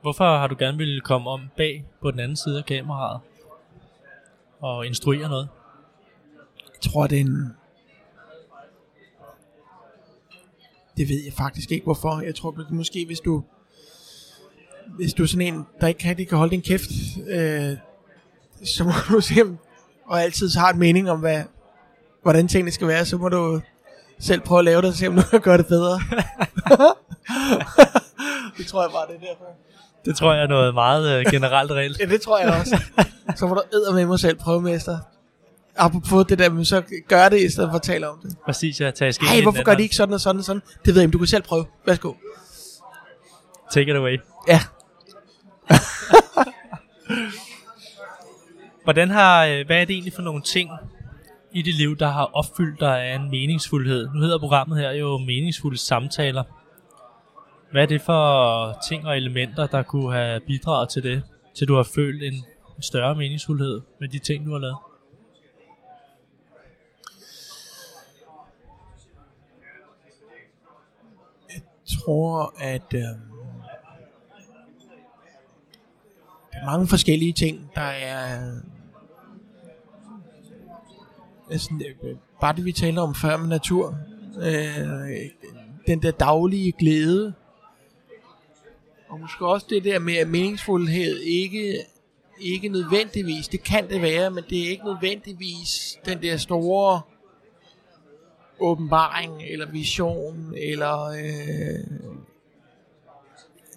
[0.00, 3.20] Hvorfor har du gerne ville komme om bag på den anden side af kameraet?
[4.60, 5.48] Og instruere noget?
[6.56, 7.54] Jeg tror, det er en...
[10.96, 12.20] Det ved jeg faktisk ikke, hvorfor.
[12.20, 13.44] Jeg tror måske, hvis du...
[14.96, 16.90] Hvis du er sådan en, der ikke rigtig kan holde din kæft,
[17.28, 17.76] øh,
[18.64, 19.34] så må du se,
[20.04, 21.42] og altid har en mening om, hvad,
[22.22, 23.60] hvordan tingene skal være, så må du
[24.20, 25.92] selv prøve at lave det, og se om du kan gøre det bedre.
[28.58, 29.44] det tror jeg bare, det er derfor.
[30.04, 32.00] Det tror jeg er noget meget øh, generelt reelt.
[32.00, 32.82] Ja, det tror jeg også.
[33.36, 34.98] Så må du æde med mig selv prøve, mester.
[35.76, 38.36] Apropos det der, men så gør det, i stedet for at tale om det.
[38.44, 40.62] Præcis, jeg tager skeen Ej, hvorfor gør de ikke sådan og sådan og sådan?
[40.84, 41.66] Det ved jeg ikke, du kan selv prøve.
[41.86, 42.12] Værsgo.
[43.70, 44.20] Take it away.
[44.48, 44.60] Ja.
[48.84, 50.70] Hvordan har, øh, hvad er det egentlig for nogle ting
[51.52, 54.08] i dit liv, der har opfyldt dig af en meningsfuldhed?
[54.14, 56.42] Nu hedder programmet her jo Meningsfulde Samtaler.
[57.72, 61.22] Hvad er det for ting og elementer, der kunne have bidraget til det?
[61.54, 62.44] Til du har følt en
[62.80, 64.76] større meningsfuldhed med de ting, du har lavet?
[71.50, 71.62] Jeg
[72.04, 73.16] tror, at øh, der
[76.52, 78.52] er mange forskellige ting, der er
[81.50, 83.98] Øh, sådan, øh, bare det vi taler om før med natur.
[84.42, 85.30] Øh,
[85.86, 87.34] den der daglige glæde.
[89.08, 91.76] Og måske også det der med at meningsfuldhed ikke,
[92.40, 97.00] ikke nødvendigvis, det kan det være, men det er ikke nødvendigvis den der store
[98.60, 101.86] åbenbaring eller vision eller øh,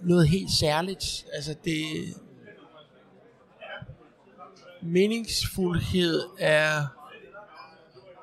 [0.02, 1.26] noget helt særligt.
[1.34, 1.86] Altså det
[4.82, 6.88] meningsfuldhed er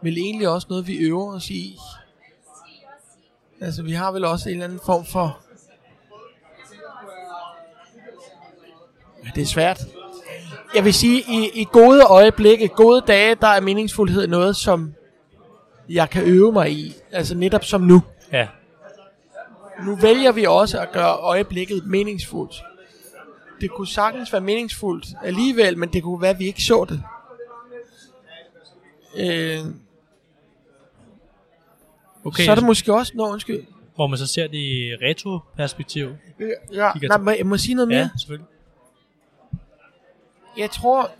[0.03, 1.79] vel egentlig også noget, vi øver os i.
[3.61, 5.39] Altså, vi har vel også en eller anden form for...
[9.25, 9.81] Ja, det er svært.
[10.75, 14.95] Jeg vil sige, i, i gode øjeblikke, gode dage, der er meningsfuldhed noget, som
[15.89, 16.95] jeg kan øve mig i.
[17.13, 18.03] Altså netop som nu.
[18.33, 18.49] Ja.
[19.87, 22.63] Nu vælger vi også at gøre øjeblikket meningsfuldt.
[23.61, 27.03] Det kunne sagtens være meningsfuldt alligevel, men det kunne være, at vi ikke så det.
[29.17, 29.65] Øh,
[32.25, 33.13] Okay, så er det måske også...
[33.15, 33.65] Nå, undskyld.
[33.95, 36.11] hvor man så ser det i retro-perspektiv.
[36.73, 37.99] Ja, nej, må, jeg må sige noget mere?
[37.99, 38.49] Ja, selvfølgelig.
[40.57, 41.11] Jeg tror,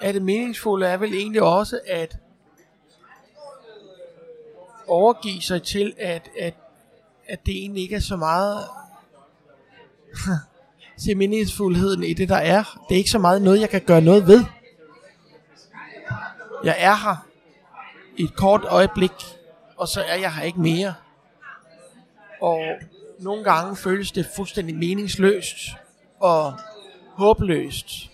[0.00, 2.16] at det meningsfulde er vel egentlig også at
[4.86, 6.54] overgive sig til, at, at,
[7.28, 8.58] at det egentlig ikke er så meget
[11.04, 12.84] se meningsfuldheden i det, der er.
[12.88, 14.44] Det er ikke så meget noget, jeg kan gøre noget ved.
[16.64, 17.26] Jeg er her
[18.16, 19.12] i et kort øjeblik,
[19.82, 20.94] og så er jeg her ikke mere.
[22.40, 22.60] Og
[23.18, 25.56] nogle gange føles det fuldstændig meningsløst
[26.20, 26.54] og
[27.14, 28.10] håbløst.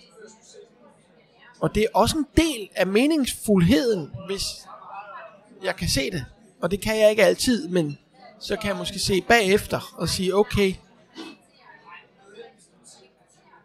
[1.61, 4.43] Og det er også en del af meningsfuldheden, hvis
[5.63, 6.25] jeg kan se det.
[6.61, 7.99] Og det kan jeg ikke altid, men
[8.41, 10.75] så kan jeg måske se bagefter og sige, okay,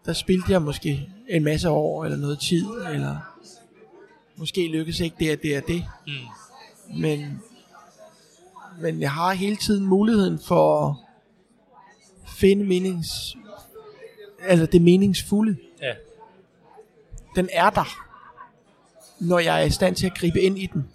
[0.05, 3.17] der spildte jeg måske en masse år eller noget tid, eller
[4.35, 5.85] måske lykkes ikke det og det og det.
[6.07, 6.99] Mm.
[6.99, 7.41] Men,
[8.83, 10.95] men jeg har hele tiden muligheden for at
[12.27, 13.09] finde menings,
[14.41, 15.57] altså det meningsfulde.
[15.81, 15.93] Ja.
[17.35, 17.97] Den er der,
[19.19, 20.89] når jeg er i stand til at gribe ind i den.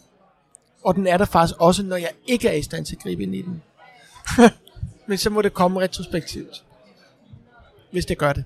[0.84, 3.22] Og den er der faktisk også, når jeg ikke er i stand til at gribe
[3.22, 3.62] ind i den.
[5.08, 6.64] Men så må det komme retrospektivt.
[7.90, 8.44] Hvis det gør det.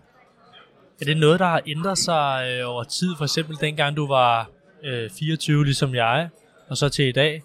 [1.00, 3.16] Er det noget, der har ændret sig øh, over tid?
[3.16, 4.50] For eksempel dengang du var
[4.84, 6.28] øh, 24, ligesom jeg,
[6.68, 7.42] og så til i dag.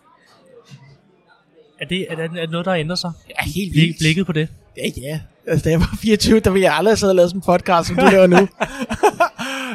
[1.80, 3.11] Er det, er det, er det noget, der har ændret sig?
[3.30, 4.47] Ja, helt Blik, blikket på det?
[4.78, 5.19] Ja, ja.
[5.47, 7.45] Altså, da jeg var 24, der ville jeg aldrig have siddet og lavet sådan en
[7.45, 8.38] podcast, som du laver nu.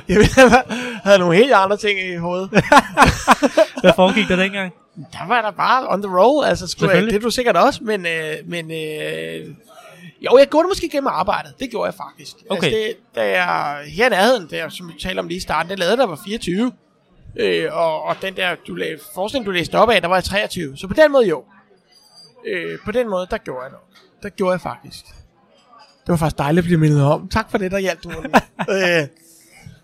[0.09, 0.65] jeg
[1.05, 2.51] havde nogle helt andre ting i hovedet.
[3.83, 4.73] Hvad foregik der dengang?
[4.97, 7.13] Der var der bare on the roll, altså skulle jeg, Selvfølgelig.
[7.15, 9.49] det er du sikkert også, men, øh, men øh,
[10.25, 12.37] jo, jeg gjorde det måske gennem arbejdet, det gjorde jeg faktisk.
[12.51, 12.67] Okay.
[12.67, 15.71] Altså det, da jeg, her i nærheden, der, som vi talte om lige i starten,
[15.71, 16.73] det lavede, der var 24,
[17.37, 20.25] øh, og, og den der du lavede, forskning, du læste op af, der var jeg
[20.25, 21.45] 23, så på den måde jo.
[22.47, 23.89] Øh, på den måde, der gjorde jeg nok.
[24.23, 25.05] Der gjorde jeg faktisk.
[26.07, 27.29] Det var faktisk dejligt at blive mindet om.
[27.29, 28.21] Tak for det, der hjalp du mig
[29.03, 29.09] øh,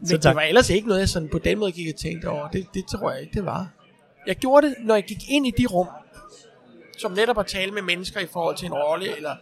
[0.01, 2.49] men det var ellers ikke noget, jeg sådan på den måde gik og tænkte over.
[2.49, 3.69] Det, det tror jeg ikke, det var.
[4.27, 5.89] Jeg gjorde det, når jeg gik ind i de rum,
[6.99, 9.37] som netop at tale med mennesker i forhold til en rolle, eller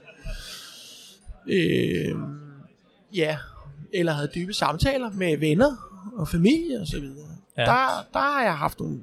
[1.49, 2.17] øh,
[3.15, 3.39] ja,
[3.93, 5.77] eller havde dybe samtaler med venner
[6.17, 7.29] og familie og så videre.
[7.57, 7.63] Ja.
[7.63, 9.01] Der, der har jeg haft nogle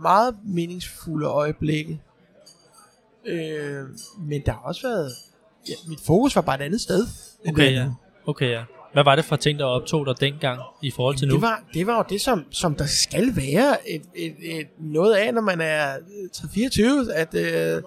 [0.00, 2.00] meget meningsfulde øjeblikke.
[3.26, 3.84] Øh,
[4.18, 5.12] men der har også været,
[5.68, 7.06] ja, mit fokus var bare et andet sted.
[7.48, 7.88] Okay, ja.
[8.26, 8.62] Okay, ja.
[8.92, 11.34] Hvad var det for ting, der optog dig dengang i forhold til nu?
[11.34, 15.14] Det var, det var jo det, som, som der skal være et, et, et, noget
[15.14, 16.28] af, når man er øh,
[17.06, 17.82] 3-24, at øh,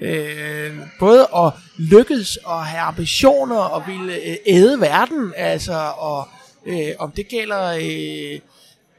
[0.00, 6.28] øh, både at lykkes og have ambitioner og ville øh, æde verden, altså, og
[6.66, 8.40] øh, om det gælder øh,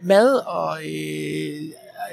[0.02, 1.62] mad og øh,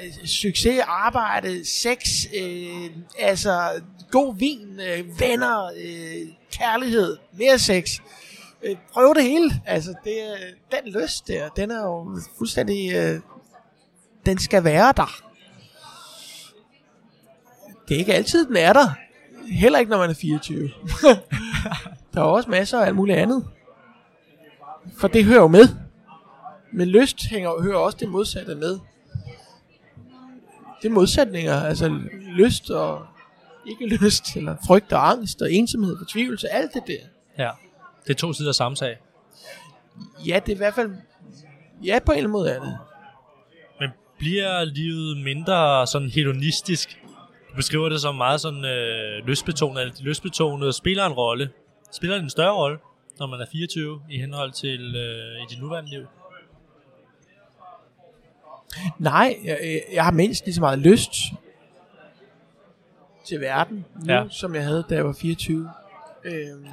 [0.03, 3.81] Øh, succes, arbejde, sex, øh, altså
[4.11, 7.99] god vin, øh, venner, øh, kærlighed, mere sex,
[8.63, 9.61] øh, prøv det hele.
[9.65, 12.93] Altså, det, er- den lyst der, den er jo fuldstændig...
[12.95, 13.19] Øh,
[14.25, 15.21] den skal være der.
[17.87, 18.89] Det er ikke altid, den er der.
[19.51, 20.59] Heller ikke, når man er 24.
[22.13, 23.47] der er også masser af alt muligt andet.
[24.97, 25.67] For det hører jo med.
[26.73, 28.79] Men lyst hænger, hører også det modsatte med.
[30.83, 31.61] Det er modsætninger.
[31.61, 31.99] Altså
[32.37, 33.05] lyst og
[33.67, 36.99] ikke lyst, eller frygt og angst og ensomhed, fortvivlelse, alt det der.
[37.43, 37.51] Ja.
[38.03, 38.97] Det er to sider af samme sag.
[40.27, 40.91] Ja, det er i hvert fald...
[41.83, 42.77] Ja, på en eller anden måde er det.
[43.79, 46.99] Men bliver livet mindre sådan hedonistisk?
[47.49, 51.49] Du beskriver det som meget sådan øh, lystbetonet, eller de lystbetonede spiller en rolle.
[51.91, 52.77] Spiller en større rolle?
[53.19, 56.07] når man er 24, i henhold til øh, i dit nuværende liv?
[58.99, 61.11] Nej, jeg, jeg har mindst lige så meget lyst
[63.25, 64.23] til verden nu, Ja.
[64.29, 65.71] som jeg havde, da jeg var 24.
[66.23, 66.67] Øhm,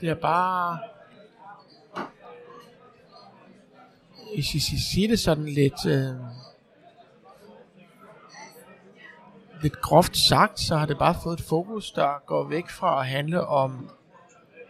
[0.00, 0.78] det er bare...
[4.34, 5.86] Hvis jeg skal sige det sådan lidt...
[5.86, 6.14] Øh,
[9.62, 13.06] lidt groft sagt, så har det bare fået et fokus, der går væk fra at
[13.06, 13.90] handle om,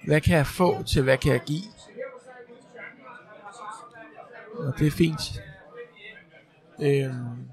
[0.07, 1.62] hvad kan jeg få til, hvad kan jeg give.
[4.59, 5.42] Og det er fint.
[6.81, 7.49] Øhm,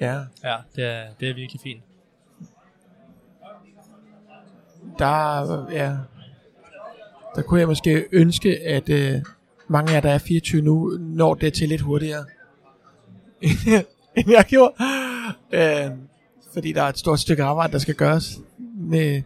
[0.00, 1.82] ja, Ja, det er, det er virkelig fint.
[4.98, 5.96] der, ja,
[7.34, 9.22] der kunne jeg måske ønske, at øh,
[9.68, 12.24] mange af jer, der er 24 nu, når det til lidt hurtigere,
[14.16, 14.74] end jeg gjorde.
[15.52, 15.90] Øh,
[16.52, 18.38] fordi der er et stort stykke arbejde, der skal gøres
[18.74, 19.22] med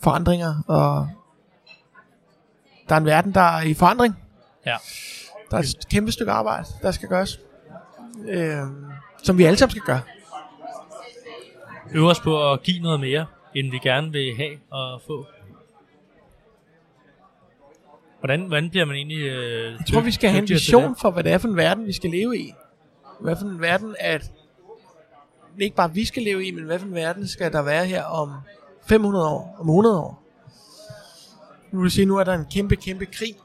[0.00, 1.08] forandringer, og
[2.88, 4.14] der er en verden, der er i forandring.
[4.66, 4.76] Ja.
[5.50, 7.40] Der er et kæmpe stykke arbejde, der skal gøres,
[8.28, 8.62] øh,
[9.22, 10.00] som vi alle sammen skal gøre.
[11.92, 15.26] Øve os på at give noget mere, end vi gerne vil have og få.
[18.18, 21.24] Hvordan, hvordan bliver man egentlig øh, Jeg tror, vi skal have en vision for, hvad
[21.24, 22.54] det er for en verden, vi skal leve i.
[23.20, 24.32] Hvad for en verden, at
[25.58, 28.04] ikke bare vi skal leve i, men hvad for en verden skal der være her
[28.04, 28.32] om
[28.86, 30.22] 500 år, om 100 år.
[31.72, 33.36] Nu vil sige, nu er der en kæmpe, kæmpe krig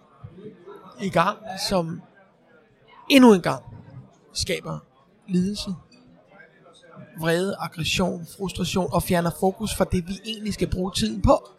[1.01, 1.37] i gang,
[1.69, 2.01] som
[3.09, 3.70] endnu en gang
[4.33, 4.79] skaber
[5.27, 5.69] lidelse,
[7.19, 11.49] vrede, aggression, frustration og fjerner fokus fra det, vi egentlig skal bruge tiden på.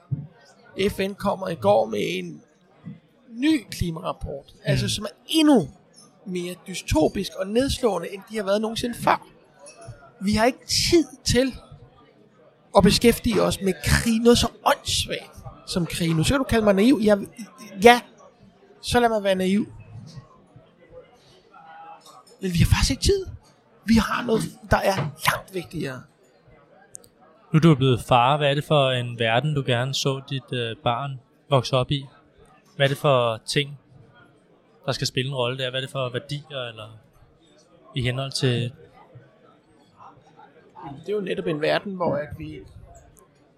[0.90, 2.42] FN kommer i går med en
[3.30, 4.60] ny klimarapport, mm.
[4.64, 5.68] altså som er endnu
[6.26, 9.26] mere dystopisk og nedslående, end de har været nogensinde før.
[10.20, 11.54] Vi har ikke tid til
[12.76, 16.14] at beskæftige os med krig, noget så åndssvagt som krig.
[16.14, 17.00] Nu så kan du kalde mig naiv.
[17.02, 17.18] Jeg,
[17.82, 18.00] ja,
[18.80, 19.66] så lad mig være naiv.
[22.43, 23.26] Men vi har faktisk ikke tid.
[23.84, 24.97] Vi har noget, der er
[25.30, 26.03] langt vigtigere.
[27.53, 28.36] Nu er du blevet far.
[28.36, 31.20] Hvad er det for en verden, du gerne så dit øh, barn
[31.51, 32.07] vokse op i?
[32.76, 33.78] Hvad er det for ting,
[34.86, 35.70] der skal spille en rolle der?
[35.70, 36.99] Hvad er det for værdier eller
[37.95, 38.72] i henhold til...
[41.01, 42.59] Det er jo netop en verden, hvor at vi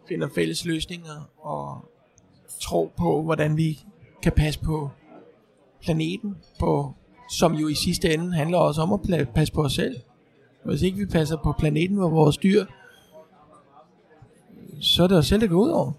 [0.08, 1.90] finder fælles løsninger og
[2.60, 3.78] tror på, hvordan vi
[4.22, 4.90] kan passe på
[5.82, 6.94] planeten, på,
[7.28, 9.96] som jo i sidste ende handler også om at passe på os selv.
[10.64, 12.64] Hvis ikke vi passer på planeten og vores dyr,
[14.80, 15.92] så er det os selv, det går ud over.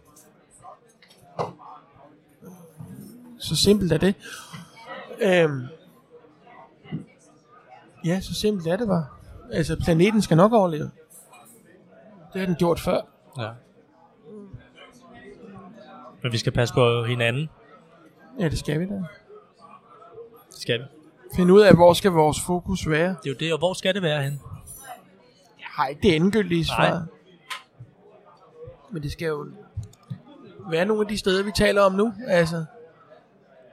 [3.39, 4.15] Så simpelt er det.
[5.21, 5.61] Øhm,
[8.05, 9.05] ja, så simpelt er det bare.
[9.51, 10.91] Altså, planeten skal nok overleve.
[12.33, 13.01] Det har den gjort før.
[13.39, 13.49] Ja.
[16.23, 17.49] Men vi skal passe på hinanden.
[18.39, 18.93] Ja, det skal vi da.
[20.51, 20.94] Det skal vi.
[21.35, 23.07] Finde ud af, hvor skal vores fokus være.
[23.23, 24.41] Det er jo det, og hvor skal det være hen?
[25.59, 26.89] Jeg har ikke det endegyldige svar.
[26.89, 26.99] Nej.
[28.91, 29.45] Men det skal jo
[30.71, 32.13] være nogle af de steder, vi taler om nu.
[32.27, 32.65] Altså,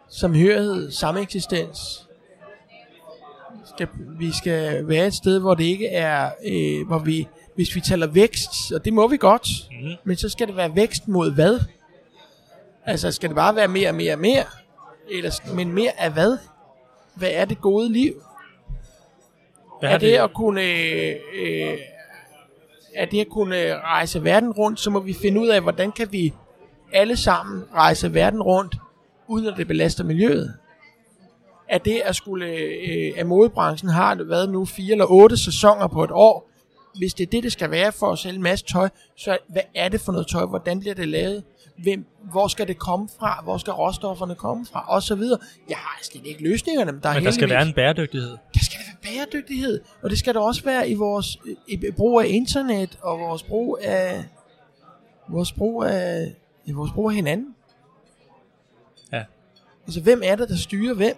[0.08, 2.08] samhørighed, sameksistens.
[3.74, 3.88] Skal,
[4.18, 8.06] vi skal være et sted, hvor det ikke er, øh, hvor vi, hvis vi taler
[8.06, 9.94] vækst, og det må vi godt, Mhm.
[10.04, 11.60] men så skal det være vækst mod hvad?
[12.84, 14.44] Altså, skal det bare være mere og mere og mere?
[15.10, 16.38] Eller, men mere af hvad?
[17.14, 18.22] Hvad er det gode liv?
[19.80, 21.78] Hvad er har det at kunne øh, øh,
[22.94, 26.12] er det at kunne rejse verden rundt, så må vi finde ud af, hvordan kan
[26.12, 26.34] vi
[26.92, 28.76] alle sammen rejse verden rundt,
[29.28, 30.54] uden at det belaster miljøet.
[31.68, 35.86] Er det at skulle, øh, at modebranchen har det været nu fire eller otte sæsoner
[35.86, 36.48] på et år,
[36.94, 39.62] hvis det er det, det skal være for at sælge en masse tøj, så hvad
[39.74, 40.46] er det for noget tøj?
[40.46, 41.44] Hvordan bliver det lavet?
[41.82, 43.40] Hvem, hvor skal det komme fra?
[43.44, 44.84] Hvor skal råstofferne komme fra?
[44.88, 45.38] Og så videre.
[45.68, 48.30] Jeg har slet ikke løsningerne, men der er Men der skal være en bæredygtighed.
[48.30, 51.38] der skal være bæredygtighed, og det skal der også være i vores
[51.68, 54.24] i, brug af internet og vores brug af
[55.28, 56.34] vores brug af
[56.64, 57.54] i vores brug af hinanden.
[59.12, 59.24] Ja.
[59.86, 61.16] Altså hvem er det der styrer hvem?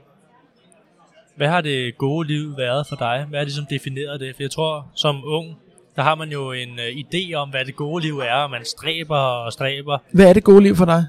[1.37, 3.27] Hvad har det gode liv været for dig?
[3.29, 4.37] Hvad er det, som definerer det?
[4.37, 5.57] For jeg tror, som ung,
[5.97, 8.65] der har man jo en uh, idé om, hvad det gode liv er, og man
[8.65, 9.99] stræber og stræber.
[10.13, 11.05] Hvad er det gode liv for dig?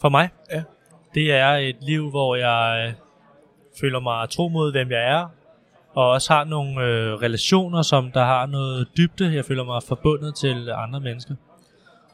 [0.00, 0.62] For mig, Ja.
[1.14, 2.94] det er et liv, hvor jeg øh,
[3.80, 5.28] føler mig tro mod, hvem jeg er,
[5.94, 9.34] og også har nogle øh, relationer, som der har noget dybde.
[9.34, 11.34] Jeg føler mig forbundet til andre mennesker.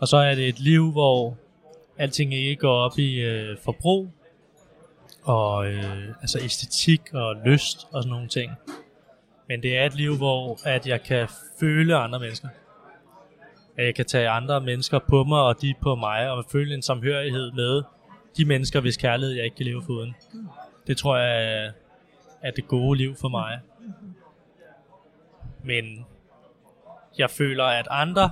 [0.01, 1.37] Og så er det et liv, hvor
[1.99, 4.09] alting ikke går op i øh, forbrug,
[5.25, 8.53] og øh, altså æstetik og lyst og sådan nogle ting.
[9.49, 11.28] Men det er et liv, hvor at jeg kan
[11.61, 12.49] føle andre mennesker.
[13.76, 16.82] At jeg kan tage andre mennesker på mig, og de på mig, og føle en
[16.82, 17.82] samhørighed med
[18.36, 20.14] de mennesker, hvis kærlighed jeg ikke kan leve foruden.
[20.86, 21.72] Det tror jeg
[22.43, 23.59] er, det gode liv for mig.
[25.64, 26.07] Men
[27.18, 28.30] jeg føler, at andre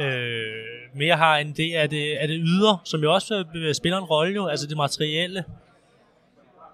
[0.00, 3.98] øh, mere har en det af det, af det ydre, som jo også øh, spiller
[3.98, 5.44] en rolle jo, altså det materielle.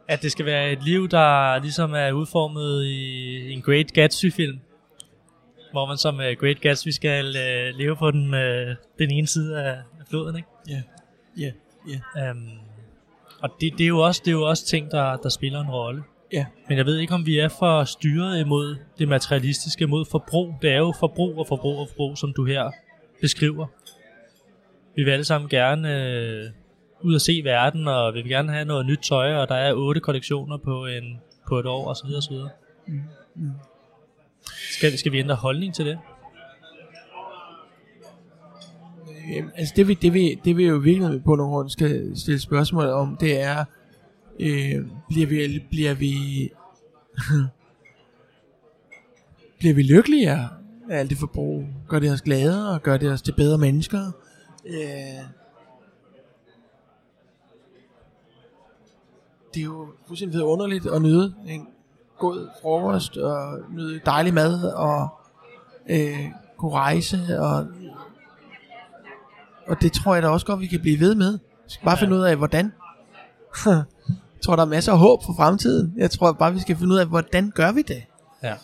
[0.09, 4.61] At det skal være et liv, der ligesom er udformet i en Great Gatsby-film.
[5.73, 9.63] Hvor man som uh, Great Gatsby skal uh, leve på den, uh, den ene side
[9.63, 10.49] af, af floden, ikke?
[10.69, 10.83] Ja,
[11.39, 11.51] ja,
[11.89, 12.31] ja.
[12.31, 12.49] Um,
[13.43, 15.71] og det, det, er jo også, det er jo også ting, der, der spiller en
[15.71, 16.03] rolle.
[16.33, 16.47] Ja.
[16.69, 20.55] Men jeg ved ikke, om vi er for styret imod det materialistiske, mod forbrug.
[20.63, 22.71] Det er jo forbrug og forbrug og forbrug, som du her
[23.21, 23.67] beskriver.
[24.97, 26.51] Vi vil alle sammen gerne øh,
[27.03, 29.74] ud og se verden, og vi vil gerne have noget nyt tøj, og der er
[29.74, 32.07] otte kollektioner på, en, på et år, osv.
[32.16, 32.36] osv.
[32.86, 33.03] Mm.
[33.34, 33.51] Mm.
[34.70, 35.99] Skal, skal vi ændre holdning til det?
[39.57, 42.86] Altså det vi, det vi, det vi jo virkelig på nogle grund skal stille spørgsmål
[42.86, 43.64] om, det er,
[44.40, 46.14] øh, bliver vi, bliver vi,
[49.59, 50.49] bliver vi lykkeligere
[50.90, 51.64] af alt det forbrug?
[51.88, 52.78] Gør det os gladere?
[52.78, 54.12] Gør det os til bedre mennesker?
[54.66, 55.24] Øh,
[59.55, 61.68] det er jo fuldstændig underligt at nyde en
[62.18, 65.09] god frokost og nyde dejlig mad og
[65.90, 67.66] øh, kunne rejse og
[69.68, 71.32] og det tror jeg da også godt, vi kan blive ved med.
[71.32, 72.03] Vi skal bare ja.
[72.05, 72.72] finde ud af, hvordan.
[73.66, 75.94] jeg tror, der er masser af håb for fremtiden.
[75.96, 78.03] Jeg tror bare, vi skal finde ud af, hvordan gør vi det?
[78.42, 78.55] Ja.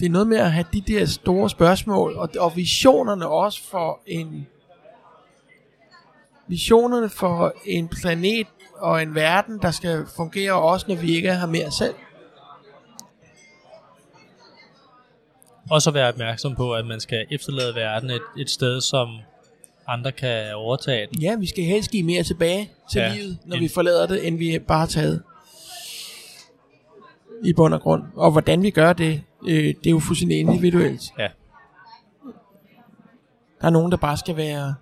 [0.00, 4.00] Det er noget med at have de der store spørgsmål, og, og visionerne også for
[4.06, 4.46] en...
[6.50, 8.46] Visionerne for en planet
[8.76, 11.94] og en verden, der skal fungere også, når vi ikke er her mere selv.
[15.70, 19.08] Også at være opmærksom på, at man skal efterlade verden et, et sted, som
[19.86, 21.20] andre kan overtage den.
[21.20, 23.62] Ja, vi skal helst give mere tilbage til ja, livet, når en...
[23.62, 25.22] vi forlader det, end vi bare har taget
[27.44, 28.02] i bund og grund.
[28.14, 31.02] Og hvordan vi gør det, øh, det er jo fuldstændig individuelt.
[31.18, 31.28] Ja.
[33.60, 34.74] Der er nogen, der bare skal være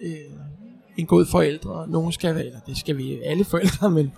[0.00, 0.12] øh,
[0.96, 1.88] en god forældre.
[1.88, 4.12] Nogen skal være, eller det skal vi alle forældre, men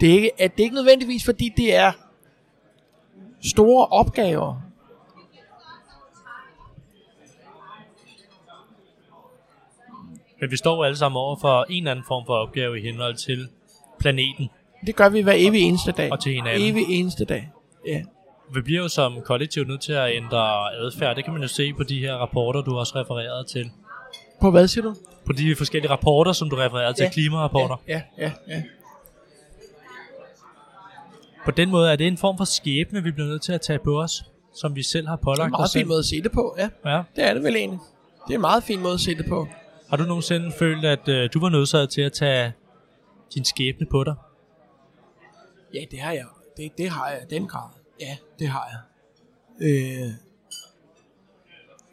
[0.00, 1.92] det er ikke, at det er ikke nødvendigvis, fordi det er
[3.40, 4.62] store opgaver.
[10.40, 13.14] Men vi står alle sammen over for en eller anden form for opgave i henhold
[13.16, 13.48] til
[13.98, 14.50] planeten.
[14.86, 16.12] Det gør vi hver evig eneste dag.
[16.12, 16.70] Og til hinanden.
[16.70, 17.50] Evig eneste dag,
[17.86, 18.02] ja.
[18.54, 21.16] Vi bliver jo som kollektiv nødt til at ændre adfærd.
[21.16, 23.70] Det kan man jo se på de her rapporter, du også refereret til.
[24.40, 24.94] På hvad siger du?
[25.26, 27.10] På de forskellige rapporter, som du refererede til, Ja.
[27.10, 27.76] klimarapporter.
[27.88, 28.62] Ja, ja, ja.
[31.44, 33.78] På den måde er det en form for skæbne, vi bliver nødt til at tage
[33.78, 34.24] på os,
[34.54, 36.32] som vi selv har Det er en pålagt meget os fin måde at se det
[36.32, 36.68] på, ja.
[36.90, 37.02] Ja.
[37.16, 37.80] Det er det vel egentlig.
[38.26, 39.48] Det er en meget fin måde at se det på.
[39.90, 42.52] Har du nogensinde følt, at øh, du var nødsaget til at tage
[43.34, 44.14] din skæbne på dig?
[45.74, 46.24] Ja, det har jeg.
[46.56, 47.68] Det, det har jeg i den grad.
[48.00, 48.80] Ja, det har jeg.
[49.68, 50.10] Øh,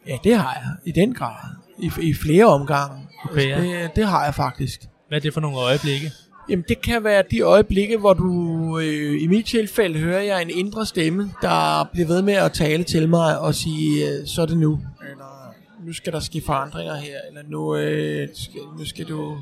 [0.08, 1.50] ja, det har jeg i den grad.
[1.80, 3.08] I, i flere omgange.
[3.32, 3.62] Okay, ja.
[3.62, 4.82] det, det har jeg faktisk.
[5.08, 6.12] Hvad er det for nogle øjeblikke?
[6.50, 10.50] Jamen, det kan være de øjeblikke, hvor du, øh, i mit tilfælde, hører jeg en
[10.50, 14.46] indre stemme, der bliver ved med at tale til mig og sige, øh, så er
[14.46, 14.80] det nu.
[15.10, 15.54] Eller,
[15.86, 19.38] nu skal der ske forandringer her, eller nu, øh, skal, nu skal du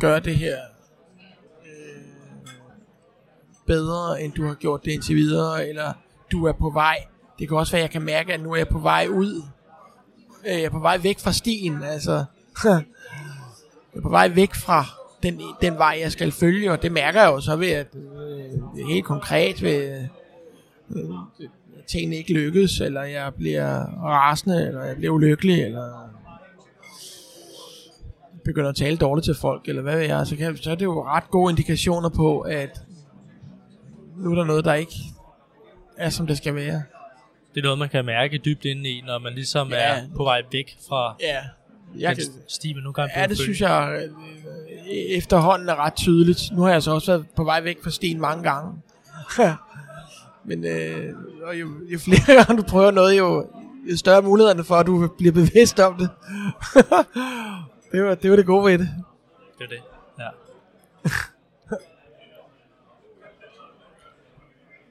[0.00, 0.56] gøre det her
[1.64, 2.02] øh,
[3.66, 5.92] bedre, end du har gjort det indtil videre, eller
[6.32, 6.96] du er på vej.
[7.38, 9.42] Det kan også være, at jeg kan mærke, at nu er jeg på vej ud.
[10.46, 12.24] Øh, Jeg er på vej væk fra stien, altså.
[12.64, 14.84] Jeg er på vej væk fra
[15.22, 18.86] den, den vej, jeg skal følge, og det mærker jeg jo så ved, at øh,
[18.88, 20.02] helt konkret ved,
[20.90, 21.04] øh,
[21.88, 26.10] tingene ikke lykkes, eller jeg bliver rasende, eller jeg bliver ulykkelig, eller
[28.44, 30.84] begynder at tale dårligt til folk, eller hvad ved jeg, så, kan, så er det
[30.84, 32.80] jo ret gode indikationer på, at
[34.16, 34.94] nu er der noget, der ikke
[35.96, 36.82] er, som det skal være.
[37.58, 39.76] Det er noget, man kan mærke dybt inde i, når man ligesom Ja.
[39.76, 41.36] er på vej væk fra Ja,
[41.98, 44.10] jeg den kan, sti, man nu kan Ja, det synes jeg øh,
[44.92, 46.40] efterhånden er ret tydeligt.
[46.52, 48.72] Nu har jeg så også været på vej væk fra stien mange gange.
[50.48, 53.46] Men øh, og jo, jo flere gange du prøver noget, jo,
[53.90, 56.08] jo større er mulighederne for, at du bliver bevidst om det.
[57.92, 58.88] det, var, det var det gode ved det.
[59.58, 59.78] Det er det,
[60.18, 60.28] ja.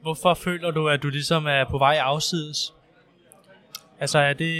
[0.08, 2.74] Hvorfor føler du, at du ligesom er på vej afsides?
[4.00, 4.52] Altså er det...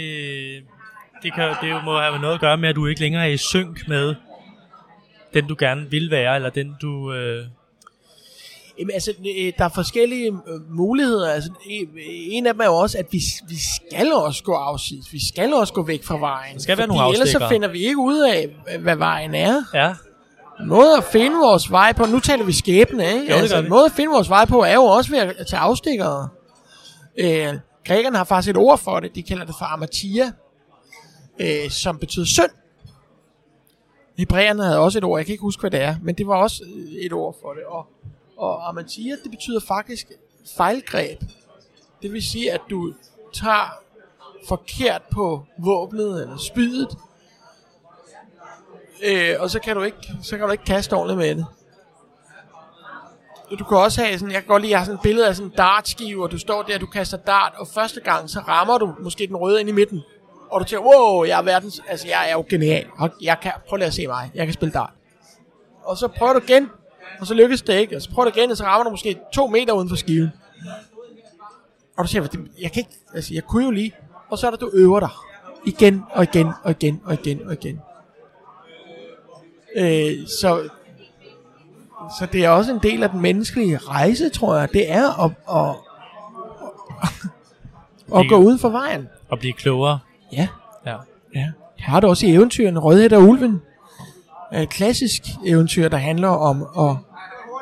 [1.22, 3.36] Det, kan, det må have noget at gøre med, at du ikke længere er i
[3.36, 4.14] synk med
[5.34, 7.12] den, du gerne vil være, eller den, du...
[7.12, 7.46] Øh,
[8.78, 11.32] Jamen, altså, øh, der er forskellige øh, muligheder.
[11.32, 11.88] Altså, en-
[12.30, 13.18] en af dem er jo også, at vi,
[13.48, 15.12] vi skal også gå afsides.
[15.12, 16.54] Vi skal også gå væk fra vejen.
[16.54, 18.48] Der skal være nogle ellers så finder vi ikke ud af,
[18.80, 19.62] hvad vejen er.
[19.74, 19.94] Ja,
[20.66, 23.26] måde at finde vores vej på, nu taler vi skæbne, ikke?
[23.26, 26.28] det altså, måde at finde vores vej på, er jo også ved at tage afstikkere.
[27.16, 27.54] Øh,
[27.86, 30.32] grækerne har faktisk et ord for det, de kalder det for amatia,
[31.38, 32.50] øh, som betyder synd.
[34.18, 36.36] Hebræerne havde også et ord, jeg kan ikke huske, hvad det er, men det var
[36.36, 37.64] også øh, et ord for det.
[37.64, 37.86] Og,
[38.36, 40.06] og amatia, det betyder faktisk
[40.56, 41.20] fejlgreb.
[42.02, 42.92] Det vil sige, at du
[43.32, 43.82] tager
[44.48, 46.96] forkert på våbnet eller spydet,
[49.04, 51.46] øh, og så kan du ikke, så kan du ikke kaste ordentligt med det.
[53.58, 55.36] Du kan også have sådan, jeg kan godt lide, jeg har sådan et billede af
[55.36, 58.78] sådan en dartskive, og du står der, du kaster dart, og første gang, så rammer
[58.78, 60.02] du måske den røde ind i midten.
[60.50, 62.86] Og du tænker, wow, jeg er verdens, altså jeg er jo genial.
[63.20, 64.90] Jeg kan, prøv lige at se mig, jeg kan spille dart.
[65.82, 66.70] Og så prøver du igen,
[67.20, 67.96] og så lykkes det ikke.
[67.96, 70.28] Og så prøver du igen, og så rammer du måske to meter uden for skiven.
[71.96, 72.22] Og du siger,
[72.60, 73.94] jeg kan ikke, altså jeg kunne jo lige.
[74.30, 75.10] Og så er det, du øver dig.
[75.64, 77.80] Igen, og igen, og igen, og igen, og igen.
[79.76, 80.68] Øh, så,
[82.18, 84.68] så det er også en del af den menneskelige rejse, tror jeg.
[84.72, 85.76] Det er at, at,
[87.02, 89.08] at, at gå uden for vejen.
[89.28, 89.98] og blive klogere.
[90.32, 90.48] Ja.
[90.86, 90.96] Ja.
[91.34, 91.50] Ja.
[91.78, 92.80] Har det også i eventyrene.
[92.80, 93.62] Rødhed og Ulven.
[94.54, 96.96] Et klassisk eventyr, der handler om at...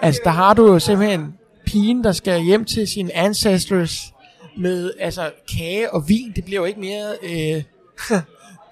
[0.02, 1.34] Altså, der har du jo simpelthen
[1.66, 4.12] pigen, der skal hjem til sine ancestors
[4.57, 6.32] med altså, kage og vin.
[6.36, 7.07] Det bliver jo ikke mere...
[7.22, 7.62] Øh,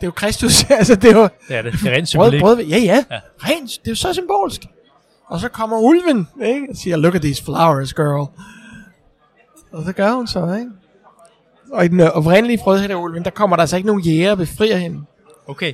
[0.05, 0.65] er jo Kristus.
[0.71, 1.73] altså, det er jo Det er det.
[1.73, 2.41] Det er rent brød, symbolik.
[2.41, 2.85] brød, ja, ja.
[2.85, 3.05] Ja.
[3.11, 3.21] ja.
[3.39, 3.71] Rent.
[3.71, 4.61] Det er jo så symbolsk.
[5.27, 6.67] Og så kommer ulven, ikke?
[6.71, 8.29] Og siger, look at these flowers, girl.
[9.73, 10.71] Og så gør hun så, ikke?
[11.73, 14.37] Og i den øh, oprindelige frødhætte ulven, der kommer der altså ikke nogen jæger og
[14.39, 15.01] befrier hende.
[15.47, 15.73] Okay.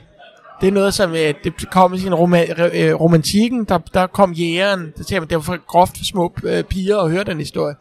[0.61, 4.33] Det er noget, som øh, det kom i sin roma- øh, romantikken, der, der kom
[4.33, 7.39] jægeren, der siger man, det var for groft for små øh, piger at høre den
[7.39, 7.75] historie.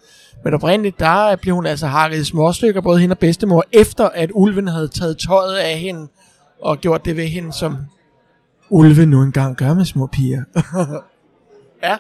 [0.44, 4.30] Men oprindeligt, der blev hun altså hakket i småstykker, både hende og bedstemor, efter at
[4.34, 6.08] ulven havde taget tøjet af hende,
[6.62, 7.78] og gjort det ved hende, som
[8.70, 10.44] ulve nu engang gør med små piger.
[11.84, 11.98] ja,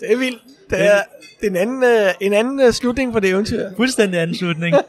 [0.00, 0.42] det er vildt.
[0.70, 1.02] Det er,
[1.40, 3.70] det er en anden, øh, en anden øh, slutning på det eventyr.
[3.76, 4.76] Fuldstændig anden slutning.
[4.76, 4.84] det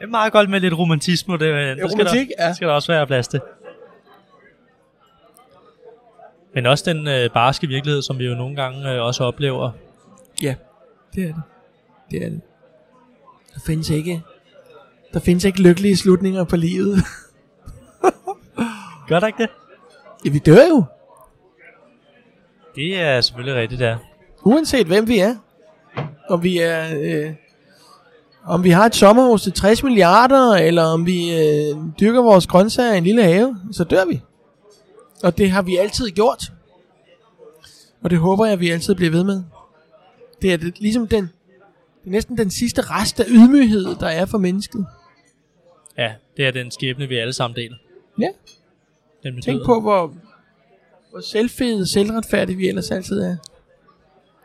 [0.00, 1.32] er meget godt med lidt romantisme.
[1.32, 2.52] Det, det skal, romantik, der, ja.
[2.52, 3.40] skal der også være plads til.
[6.54, 9.70] Men også den øh, barske virkelighed, som vi jo nogle gange øh, også oplever.
[10.42, 10.54] Ja,
[11.14, 11.42] det er det.
[12.10, 12.40] Det er det.
[13.54, 14.22] Der findes ikke,
[15.12, 16.98] der findes ikke lykkelige slutninger på livet.
[19.08, 19.50] Gør der ikke det?
[20.24, 20.84] ja, vi dør jo.
[22.74, 23.96] Det er selvfølgelig rigtigt, der.
[24.44, 25.34] Uanset hvem vi er.
[26.28, 26.98] Om vi er...
[27.00, 27.34] Øh,
[28.44, 32.94] om vi har et sommerhus til 60 milliarder, eller om vi øh, dyrker vores grøntsager
[32.94, 34.22] i en lille have, så dør vi.
[35.22, 36.52] Og det har vi altid gjort.
[38.02, 39.42] Og det håber jeg, vi altid bliver ved med.
[40.42, 44.26] Det er det, ligesom den, det er næsten den sidste rest af ydmyghed, der er
[44.26, 44.86] for mennesket.
[46.00, 47.76] Ja, det er den skæbne, vi alle sammen deler.
[48.20, 48.28] Ja.
[49.22, 50.14] Den Tænk på, hvor,
[51.10, 53.36] hvor selvfede, selvretfærdige vi ellers altid er.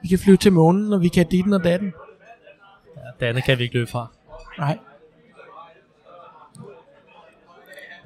[0.01, 1.93] Vi kan flyve til månen, og vi kan ditten og datten.
[2.95, 4.07] Ja, det andet kan vi ikke løbe fra.
[4.57, 4.77] Nej.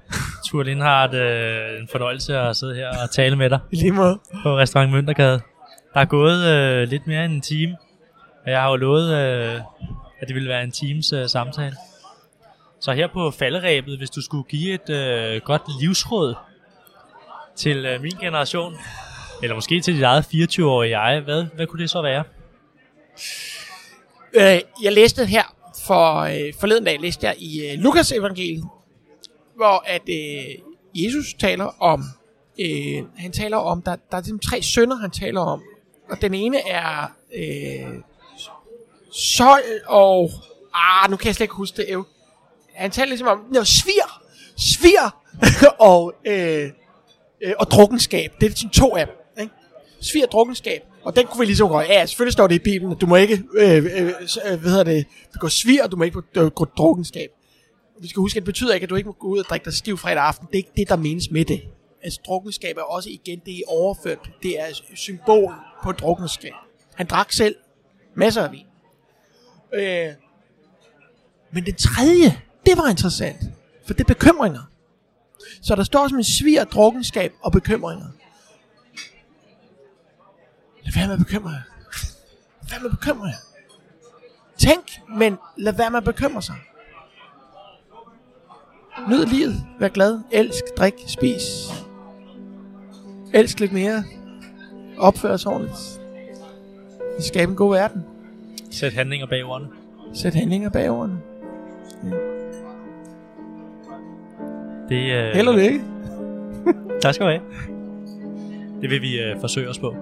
[0.47, 4.19] Tur Lindhardt, øh, en fornøjelse at sidde her og tale med dig I lige måde.
[4.43, 5.41] på Restaurant Møntergade.
[5.93, 7.77] Der er gået øh, lidt mere end en time,
[8.45, 9.61] og jeg har jo lovet, øh,
[10.19, 11.75] at det ville være en times øh, samtale.
[12.79, 16.35] Så her på falderæbet, hvis du skulle give et øh, godt livsråd
[17.55, 18.75] til øh, min generation,
[19.43, 22.23] eller måske til dit eget 24-årige jeg, hvad, hvad kunne det så være?
[24.33, 25.43] Øh, jeg læste her
[25.87, 28.63] for øh, forleden dag, læste jeg i øh, Lukas evangeliet,
[29.55, 30.55] hvor at øh,
[30.95, 32.03] Jesus taler om,
[32.59, 35.61] øh, han taler om, der, der er de tre sønner, han taler om.
[36.09, 37.93] Og den ene er øh,
[39.11, 40.31] Sol og,
[40.73, 42.03] ah, nu kan jeg slet ikke huske det, øh,
[42.81, 44.23] han taler ligesom om, no, svir,
[44.57, 45.15] svir
[45.91, 46.69] og, øh,
[47.41, 48.31] øh, og drukkenskab.
[48.41, 49.15] Det er sådan to af dem.
[49.41, 49.53] Ikke?
[50.01, 50.81] Svir og drukkenskab.
[51.03, 53.15] Og den kunne vi ligesom gå, ja, selvfølgelig står det i Bibelen, at du må
[53.15, 55.05] ikke, øh, øh, øh hvad hedder det,
[55.39, 57.29] gå svir, og du må ikke gå drukkenskab.
[58.01, 59.65] Vi skal huske, at det betyder ikke, at du ikke må gå ud og drikke
[59.65, 60.47] dig stiv fredag aften.
[60.47, 61.61] Det er ikke det, der menes med det.
[62.03, 64.29] Altså, drukkenskab er også igen, det er overført.
[64.43, 65.53] Det er symbol
[65.83, 66.51] på drukkenskab.
[66.95, 67.55] Han drak selv
[68.15, 68.65] masser af vin.
[69.73, 70.13] Øh,
[71.51, 73.37] men den tredje, det var interessant.
[73.85, 74.61] For det er bekymringer.
[75.61, 78.05] Så der står som en svir, drukkenskab og bekymringer.
[80.83, 81.61] Lad være med at bekymre jer.
[82.61, 83.35] Lad være med at bekymre jer.
[84.57, 86.55] Tænk, men lad være med at bekymre sig.
[89.09, 89.65] Nyd livet.
[89.79, 90.19] Vær glad.
[90.31, 91.43] Elsk, drik, spis.
[93.33, 94.03] Elsk lidt mere.
[94.97, 96.01] opføre os ordentligt.
[97.17, 98.03] Vi skabe en god verden.
[98.71, 99.69] Sæt handlinger bag ordene.
[100.13, 101.21] Sæt handlinger bag ordene.
[104.89, 105.81] Det, øh, Held og lykke.
[107.01, 107.41] Tak skal du have.
[108.81, 109.95] Det vil vi øh, forsøge os på.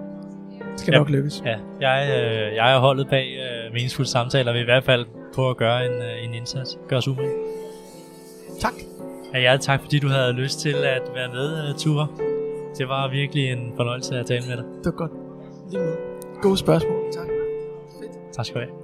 [0.72, 0.98] Det skal Ja.
[0.98, 1.44] nok lykkes.
[1.46, 5.06] Ja, jeg, øh, jeg er holdet bag øh, meningsfulde samtaler, og vil i hvert fald
[5.36, 6.78] på at gøre en, øh, en indsats.
[6.88, 7.30] Gør os umage.
[8.62, 8.74] Tak.
[9.34, 12.08] Ja, ja, tak fordi du havde lyst til at være med, uh, Ture.
[12.78, 14.66] Det var virkelig en fornøjelse at tale med dig.
[14.66, 15.12] Det var godt.
[15.72, 15.96] Lige måde.
[16.42, 16.96] Gode spørgsmål.
[17.14, 17.28] Tak.
[18.34, 18.76] Tak skal du have.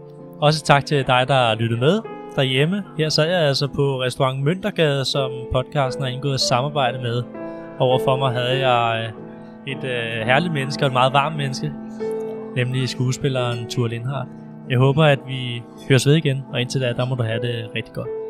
[0.41, 1.99] Også tak til dig, der lyttet med
[2.36, 2.84] derhjemme.
[2.98, 7.24] Her sad jeg altså på restaurant Møntergade, som podcasten har indgået et samarbejde med.
[7.80, 9.12] Overfor mig havde jeg
[9.68, 11.72] øh, et øh, herligt menneske og et meget varmt menneske,
[12.56, 14.30] nemlig skuespilleren Ture Lindhardt.
[14.70, 17.70] Jeg håber, at vi høres ved igen, og indtil da, der må du have det
[17.76, 18.23] rigtig godt.